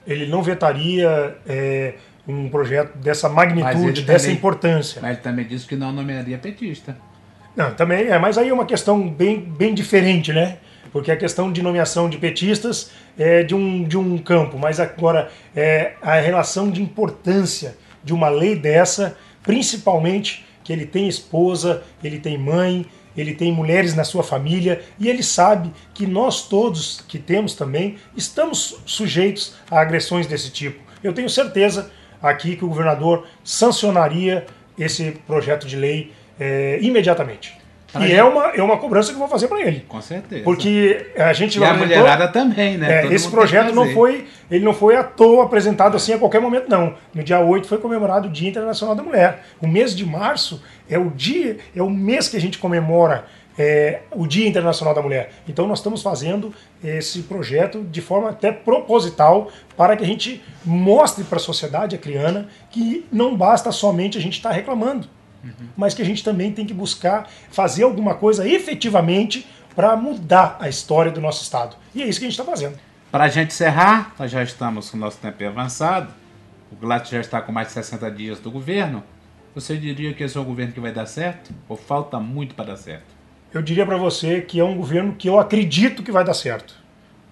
Ele 0.07 0.25
não 0.25 0.41
vetaria 0.41 1.35
é, 1.45 1.95
um 2.25 2.47
projeto 2.47 2.97
dessa 2.99 3.27
magnitude, 3.27 4.03
dessa 4.03 4.23
também- 4.23 4.37
importância. 4.37 5.01
Mas 5.01 5.11
ele 5.11 5.19
também 5.21 5.45
disse 5.45 5.67
que 5.67 5.75
não 5.75 5.91
nomearia 5.91 6.37
petista. 6.37 6.95
Não, 7.53 7.73
também 7.73 8.07
é, 8.07 8.17
mas 8.17 8.37
aí 8.37 8.47
é 8.47 8.53
uma 8.53 8.65
questão 8.65 9.05
bem, 9.09 9.37
bem 9.37 9.73
diferente, 9.73 10.31
né? 10.31 10.59
Porque 10.93 11.11
a 11.11 11.17
questão 11.17 11.51
de 11.51 11.61
nomeação 11.61 12.09
de 12.09 12.17
petistas 12.17 12.89
é 13.19 13.43
de 13.43 13.53
um, 13.53 13.83
de 13.83 13.97
um 13.97 14.17
campo, 14.17 14.57
mas 14.57 14.79
agora 14.79 15.29
é 15.53 15.95
a 16.01 16.15
relação 16.21 16.71
de 16.71 16.81
importância 16.81 17.75
de 18.01 18.13
uma 18.13 18.29
lei 18.29 18.55
dessa, 18.55 19.17
principalmente 19.43 20.45
que 20.63 20.71
ele 20.71 20.85
tem 20.85 21.07
esposa, 21.07 21.83
ele 22.03 22.19
tem 22.19 22.37
mãe, 22.37 22.85
ele 23.15 23.33
tem 23.33 23.51
mulheres 23.51 23.95
na 23.95 24.03
sua 24.03 24.23
família 24.23 24.81
e 24.99 25.09
ele 25.09 25.23
sabe 25.23 25.71
que 25.93 26.05
nós 26.05 26.47
todos 26.47 27.03
que 27.07 27.19
temos 27.19 27.53
também 27.53 27.97
estamos 28.15 28.77
sujeitos 28.85 29.55
a 29.69 29.81
agressões 29.81 30.27
desse 30.27 30.49
tipo. 30.49 30.81
Eu 31.03 31.13
tenho 31.13 31.29
certeza 31.29 31.91
aqui 32.21 32.55
que 32.55 32.63
o 32.63 32.67
governador 32.67 33.27
sancionaria 33.43 34.45
esse 34.77 35.11
projeto 35.27 35.67
de 35.67 35.75
lei 35.75 36.13
é, 36.39 36.79
imediatamente. 36.81 37.60
Pra 37.91 38.07
e 38.07 38.13
é 38.13 38.23
uma, 38.23 38.47
é 38.47 38.63
uma 38.63 38.77
cobrança 38.77 39.09
que 39.09 39.15
eu 39.15 39.19
vou 39.19 39.27
fazer 39.27 39.47
para 39.47 39.61
ele. 39.61 39.85
Com 39.87 40.01
certeza. 40.01 40.43
Porque 40.43 41.11
a 41.17 41.33
gente 41.33 41.59
E 41.59 41.63
a 41.63 41.73
mulherada 41.73 42.27
também, 42.27 42.77
né? 42.77 43.05
É, 43.05 43.13
esse 43.13 43.29
projeto 43.29 43.73
não 43.73 43.91
foi, 43.91 44.27
ele 44.49 44.63
não 44.63 44.73
foi 44.73 44.95
à 44.95 45.03
toa 45.03 45.43
apresentado 45.43 45.97
assim 45.97 46.13
a 46.13 46.17
qualquer 46.17 46.39
momento, 46.39 46.69
não. 46.69 46.95
No 47.13 47.21
dia 47.21 47.39
8 47.39 47.67
foi 47.67 47.79
comemorado 47.79 48.27
o 48.27 48.31
Dia 48.31 48.49
Internacional 48.49 48.95
da 48.95 49.03
Mulher. 49.03 49.43
O 49.61 49.67
mês 49.67 49.95
de 49.95 50.05
março 50.05 50.63
é 50.89 50.97
o 50.97 51.09
dia, 51.09 51.57
é 51.75 51.83
o 51.83 51.89
mês 51.89 52.29
que 52.29 52.37
a 52.37 52.41
gente 52.41 52.57
comemora 52.57 53.25
é, 53.57 54.01
o 54.11 54.25
Dia 54.25 54.47
Internacional 54.47 54.93
da 54.93 55.01
Mulher. 55.01 55.31
Então 55.47 55.67
nós 55.67 55.79
estamos 55.79 56.01
fazendo 56.01 56.53
esse 56.83 57.23
projeto 57.23 57.83
de 57.83 58.01
forma 58.01 58.29
até 58.29 58.51
proposital 58.51 59.51
para 59.75 59.95
que 59.95 60.03
a 60.03 60.07
gente 60.07 60.41
mostre 60.65 61.23
para 61.23 61.37
a 61.37 61.41
sociedade 61.41 61.95
acriana 61.95 62.47
que 62.69 63.05
não 63.11 63.35
basta 63.35 63.71
somente 63.71 64.17
a 64.17 64.21
gente 64.21 64.33
estar 64.33 64.51
reclamando, 64.51 65.07
mas 65.75 65.93
que 65.93 66.01
a 66.01 66.05
gente 66.05 66.23
também 66.23 66.51
tem 66.51 66.65
que 66.65 66.73
buscar 66.73 67.29
fazer 67.49 67.83
alguma 67.83 68.15
coisa 68.15 68.47
efetivamente 68.47 69.47
para 69.75 69.95
mudar 69.95 70.57
a 70.59 70.67
história 70.67 71.11
do 71.11 71.21
nosso 71.21 71.43
Estado. 71.43 71.75
E 71.95 72.03
é 72.03 72.07
isso 72.07 72.19
que 72.19 72.25
a 72.25 72.29
gente 72.29 72.39
está 72.39 72.49
fazendo. 72.49 72.77
Para 73.11 73.25
a 73.25 73.27
gente 73.27 73.49
encerrar, 73.49 74.13
nós 74.17 74.31
já 74.31 74.41
estamos 74.43 74.89
com 74.89 74.97
o 74.97 74.99
nosso 74.99 75.17
tempo 75.17 75.43
avançado. 75.45 76.13
O 76.71 76.75
Glatt 76.75 77.11
já 77.11 77.19
está 77.19 77.41
com 77.41 77.51
mais 77.51 77.67
de 77.67 77.73
60 77.73 78.09
dias 78.11 78.39
do 78.39 78.49
governo. 78.49 79.03
Você 79.53 79.75
diria 79.75 80.13
que 80.13 80.23
esse 80.23 80.37
é 80.37 80.39
um 80.39 80.45
governo 80.45 80.71
que 80.71 80.79
vai 80.79 80.93
dar 80.93 81.05
certo? 81.05 81.53
Ou 81.67 81.75
falta 81.75 82.19
muito 82.19 82.55
para 82.55 82.65
dar 82.65 82.77
certo? 82.77 83.21
Eu 83.53 83.61
diria 83.61 83.85
para 83.85 83.97
você 83.97 84.39
que 84.39 84.61
é 84.61 84.63
um 84.63 84.77
governo 84.77 85.13
que 85.13 85.27
eu 85.27 85.37
acredito 85.37 86.03
que 86.03 86.11
vai 86.11 86.23
dar 86.23 86.33
certo, 86.33 86.73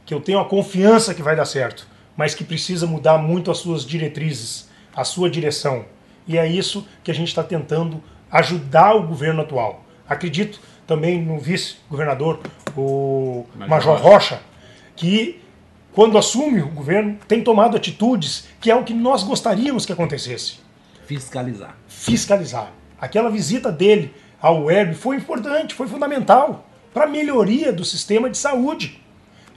que 0.06 0.14
eu 0.14 0.20
tenho 0.20 0.40
a 0.40 0.46
confiança 0.46 1.14
que 1.14 1.24
vai 1.24 1.34
dar 1.34 1.46
certo, 1.46 1.88
mas 2.18 2.36
que 2.36 2.44
precisa 2.44 2.86
mudar 2.86 3.18
muito 3.18 3.50
as 3.50 3.60
suas 3.60 3.86
diretrizes, 3.86 4.68
a 4.94 5.06
sua 5.06 5.30
direção. 5.30 5.86
E 6.30 6.38
é 6.38 6.48
isso 6.48 6.88
que 7.04 7.10
a 7.10 7.14
gente 7.14 7.30
está 7.30 7.42
tentando 7.42 8.04
ajudar 8.32 8.96
o 8.96 9.08
governo 9.08 9.42
atual. 9.42 9.84
Acredito 10.08 10.62
também 10.86 11.20
no 11.20 11.40
vice-governador, 11.40 12.40
o 12.78 13.48
Major. 13.56 13.98
Rocha, 13.98 14.40
que 14.96 15.42
quando 15.92 16.20
assume 16.20 16.62
o 16.62 16.70
governo 16.70 17.18
tem 17.28 17.44
tomado 17.44 17.76
atitudes 17.76 18.48
que 18.62 18.70
é 18.70 18.76
o 18.76 18.84
que 18.84 18.94
nós 18.94 19.24
gostaríamos 19.24 19.88
que 19.88 19.92
acontecesse 19.92 20.60
Fiscalizar. 21.04 21.76
fiscalizar. 21.88 22.72
Aquela 23.02 23.32
visita 23.32 23.72
dele 23.72 24.14
ao 24.40 24.66
web 24.66 24.94
foi 24.94 25.16
importante, 25.16 25.74
foi 25.74 25.88
fundamental 25.88 26.70
para 26.94 27.06
a 27.06 27.08
melhoria 27.08 27.74
do 27.74 27.84
sistema 27.84 28.30
de 28.30 28.38
saúde. 28.38 29.02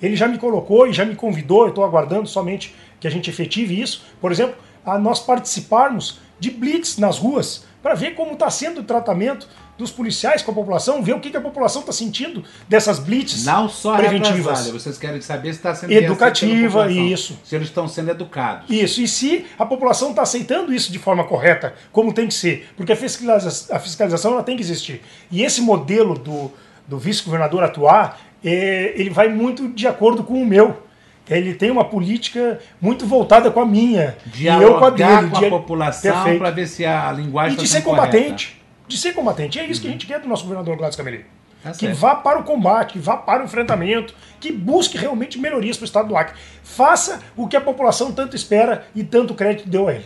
Ele 0.00 0.16
já 0.16 0.26
me 0.26 0.38
colocou 0.38 0.87
e 0.87 0.92
já 0.92 1.04
me 1.04 1.14
convidou, 1.14 1.64
eu 1.64 1.68
estou 1.68 1.85
aguardando 1.85 2.26
somente 2.26 2.74
que 2.98 3.06
a 3.06 3.11
gente 3.11 3.28
efetive 3.28 3.78
isso, 3.78 4.06
por 4.22 4.32
exemplo, 4.32 4.56
a 4.85 4.98
nós 4.98 5.20
participarmos 5.20 6.18
de 6.42 6.50
blitz 6.50 6.98
nas 6.98 7.18
ruas 7.18 7.62
para 7.81 7.94
ver 7.94 8.14
como 8.14 8.33
está 8.33 8.50
sendo 8.50 8.81
o 8.81 8.85
tratamento 8.85 9.48
dos 9.78 9.90
policiais 9.90 10.42
com 10.42 10.50
a 10.50 10.55
população, 10.55 11.02
ver 11.02 11.14
o 11.14 11.20
que, 11.20 11.31
que 11.31 11.37
a 11.37 11.40
população 11.40 11.81
está 11.81 11.92
sentindo 11.92 12.44
dessas 12.68 12.98
blitz 12.98 13.44
Não 13.44 13.68
só 13.68 13.96
preventivas. 13.96 14.37
represália, 14.37 14.72
vocês 14.72 14.98
querem 14.98 15.20
saber 15.20 15.52
se 15.52 15.59
está 15.59 15.74
sendo 15.74 15.92
Educativa, 15.92 16.90
isso. 16.90 17.38
Se 17.44 17.55
eles 17.55 17.68
estão 17.68 17.87
sendo 17.88 18.11
educados. 18.11 18.68
Isso, 18.68 19.00
e 19.00 19.09
se 19.09 19.46
a 19.57 19.64
população 19.64 20.11
está 20.11 20.22
aceitando 20.22 20.74
isso 20.74 20.90
de 20.90 20.98
forma 20.98 21.24
correta, 21.24 21.74
como 21.92 22.12
tem 22.12 22.26
que 22.26 22.35
ser, 22.35 22.68
porque 22.76 22.92
a 22.92 22.96
fiscalização, 22.96 23.76
a 23.76 23.78
fiscalização 23.78 24.33
ela 24.33 24.42
tem 24.42 24.57
que 24.57 24.62
existir. 24.62 25.00
E 25.31 25.42
esse 25.42 25.61
modelo 25.61 26.18
do, 26.18 26.50
do 26.87 26.98
vice-governador 26.98 27.62
atuar, 27.62 28.20
é, 28.44 28.92
ele 28.96 29.11
vai 29.11 29.28
muito 29.28 29.68
de 29.68 29.87
acordo 29.87 30.24
com 30.24 30.42
o 30.42 30.46
meu. 30.46 30.83
Ele 31.30 31.54
tem 31.54 31.70
uma 31.70 31.85
política 31.85 32.58
muito 32.80 33.06
voltada 33.06 33.50
com 33.50 33.61
a 33.61 33.66
minha. 33.66 34.16
e 34.37 34.46
eu 34.46 34.78
com 34.78 34.85
a 34.85 34.90
Dialogar 34.90 35.16
dele. 35.20 35.30
com 35.30 35.37
a 35.37 35.40
dia- 35.40 35.50
população 35.50 36.38
para 36.38 36.50
ver 36.50 36.66
se 36.66 36.85
a 36.85 37.11
linguagem 37.12 37.54
E 37.54 37.56
de 37.58 37.64
está 37.64 37.76
ser 37.78 37.82
sendo 37.85 37.94
correta. 37.96 38.06
combatente. 38.16 38.62
De 38.88 38.96
ser 38.98 39.12
combatente. 39.14 39.58
É 39.58 39.64
isso 39.64 39.80
que 39.80 39.88
a 39.88 39.90
gente 39.90 40.06
quer 40.06 40.20
do 40.20 40.28
nosso 40.28 40.42
governador 40.42 40.76
Gladys 40.76 40.96
Cameli. 40.96 41.24
Tá 41.62 41.70
que 41.70 41.78
certo. 41.87 41.94
vá 41.96 42.16
para 42.16 42.40
o 42.40 42.42
combate, 42.42 42.94
que 42.94 42.98
vá 42.98 43.16
para 43.16 43.40
o 43.40 43.44
enfrentamento, 43.44 44.12
que 44.40 44.50
busque 44.50 44.98
realmente 44.98 45.38
melhorias 45.38 45.76
para 45.76 45.85
o 45.85 45.87
estado 45.87 46.08
do 46.08 46.16
Acre. 46.16 46.35
Faça 46.64 47.20
o 47.37 47.46
que 47.46 47.56
a 47.56 47.61
população 47.61 48.11
tanto 48.11 48.35
espera 48.35 48.85
e 48.96 49.04
tanto 49.04 49.32
crédito 49.32 49.68
deu 49.68 49.87
a 49.87 49.94
ele. 49.94 50.04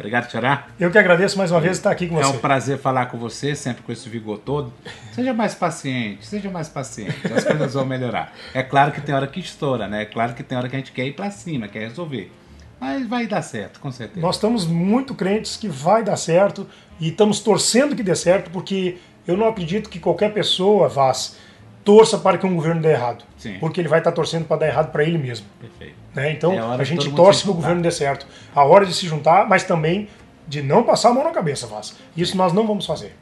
Obrigado, 0.00 0.30
Xará. 0.30 0.66
Eu 0.78 0.90
que 0.90 0.96
agradeço 0.96 1.36
mais 1.36 1.50
uma 1.50 1.60
vez 1.60 1.76
estar 1.76 1.90
aqui 1.90 2.08
com 2.08 2.18
É 2.18 2.22
você. 2.24 2.36
um 2.36 2.38
prazer 2.38 2.78
falar 2.78 3.06
com 3.06 3.18
você, 3.18 3.54
sempre 3.54 3.82
com 3.82 3.92
esse 3.92 4.08
vigor 4.08 4.38
todo. 4.38 4.72
Seja 5.12 5.34
mais 5.34 5.54
paciente, 5.54 6.26
seja 6.26 6.50
mais 6.50 6.68
paciente, 6.70 7.14
as 7.32 7.44
coisas 7.44 7.74
vão 7.74 7.84
melhorar. 7.84 8.32
É 8.54 8.62
claro 8.62 8.92
que 8.92 9.00
tem 9.02 9.14
hora 9.14 9.26
que 9.26 9.38
estoura, 9.40 9.86
né? 9.86 10.02
É 10.02 10.04
claro 10.06 10.32
que 10.32 10.42
tem 10.42 10.56
hora 10.56 10.68
que 10.70 10.74
a 10.74 10.78
gente 10.78 10.92
quer 10.92 11.04
ir 11.06 11.12
pra 11.12 11.30
cima, 11.30 11.68
quer 11.68 11.80
resolver. 11.80 12.32
Mas 12.80 13.06
vai 13.06 13.26
dar 13.26 13.42
certo, 13.42 13.78
com 13.78 13.92
certeza. 13.92 14.20
Nós 14.22 14.36
estamos 14.36 14.66
muito 14.66 15.14
crentes 15.14 15.58
que 15.58 15.68
vai 15.68 16.02
dar 16.02 16.16
certo 16.16 16.66
e 16.98 17.08
estamos 17.08 17.40
torcendo 17.40 17.94
que 17.94 18.02
dê 18.02 18.16
certo, 18.16 18.50
porque 18.50 18.96
eu 19.28 19.36
não 19.36 19.46
acredito 19.48 19.90
que 19.90 20.00
qualquer 20.00 20.32
pessoa, 20.32 20.88
Vaz, 20.88 21.36
torça 21.84 22.16
para 22.16 22.38
que 22.38 22.46
um 22.46 22.54
governo 22.54 22.80
dê 22.80 22.92
errado. 22.92 23.22
Sim. 23.36 23.58
Porque 23.60 23.78
ele 23.82 23.88
vai 23.88 23.98
estar 23.98 24.12
torcendo 24.12 24.46
para 24.46 24.60
dar 24.60 24.66
errado 24.68 24.90
para 24.90 25.04
ele 25.04 25.18
mesmo. 25.18 25.46
Perfeito. 25.60 25.99
Né? 26.14 26.32
Então 26.32 26.52
É 26.52 26.58
a 26.58 26.72
a 26.74 26.84
gente 26.84 27.10
torce 27.12 27.42
para 27.42 27.52
o 27.52 27.54
governo 27.54 27.82
dê 27.82 27.90
certo. 27.90 28.26
A 28.54 28.64
hora 28.64 28.84
de 28.84 28.92
se 28.94 29.06
juntar, 29.06 29.48
mas 29.48 29.64
também 29.64 30.08
de 30.46 30.62
não 30.62 30.82
passar 30.82 31.10
a 31.10 31.14
mão 31.14 31.24
na 31.24 31.30
cabeça, 31.30 31.66
Vaz. 31.66 31.96
Isso 32.16 32.36
nós 32.36 32.52
não 32.52 32.66
vamos 32.66 32.86
fazer. 32.86 33.16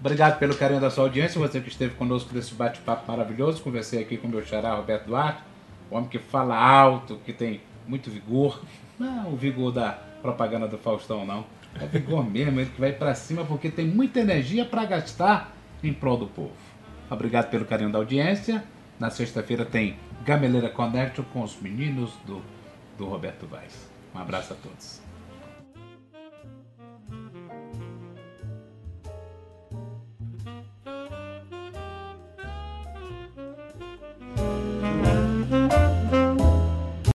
Obrigado 0.00 0.38
pelo 0.38 0.54
carinho 0.54 0.80
da 0.80 0.90
sua 0.90 1.04
audiência, 1.04 1.40
você 1.40 1.60
que 1.60 1.68
esteve 1.68 1.94
conosco 1.94 2.32
nesse 2.32 2.54
bate-papo 2.54 3.10
maravilhoso. 3.10 3.62
Conversei 3.62 4.00
aqui 4.00 4.16
com 4.16 4.28
o 4.28 4.30
meu 4.30 4.44
xará 4.44 4.74
Roberto 4.74 5.06
Duarte, 5.06 5.42
um 5.90 5.96
homem 5.96 6.08
que 6.08 6.18
fala 6.18 6.56
alto, 6.56 7.18
que 7.24 7.32
tem 7.32 7.60
muito 7.86 8.10
vigor. 8.10 8.62
Não 8.98 9.32
o 9.32 9.36
vigor 9.36 9.72
da 9.72 9.98
propaganda 10.22 10.68
do 10.68 10.78
Faustão, 10.78 11.24
não. 11.24 11.44
É 11.80 11.86
vigor 11.86 12.22
mesmo, 12.28 12.60
ele 12.60 12.70
que 12.70 12.80
vai 12.80 12.92
pra 12.92 13.14
cima 13.14 13.44
porque 13.44 13.70
tem 13.70 13.86
muita 13.86 14.20
energia 14.20 14.64
para 14.64 14.84
gastar 14.84 15.52
em 15.82 15.92
prol 15.92 16.16
do 16.16 16.26
povo. 16.26 16.52
Obrigado 17.10 17.48
pelo 17.50 17.64
carinho 17.64 17.90
da 17.90 17.98
audiência. 17.98 18.62
Na 19.00 19.10
sexta-feira 19.10 19.64
tem 19.64 19.96
Gameleira 20.24 20.68
Connection 20.68 21.24
com 21.32 21.42
os 21.42 21.60
meninos 21.60 22.12
do, 22.26 22.42
do 22.96 23.06
Roberto 23.06 23.46
Vaz. 23.46 23.88
Um 24.14 24.18
abraço 24.18 24.52
a 24.52 24.56
todos. 24.56 25.07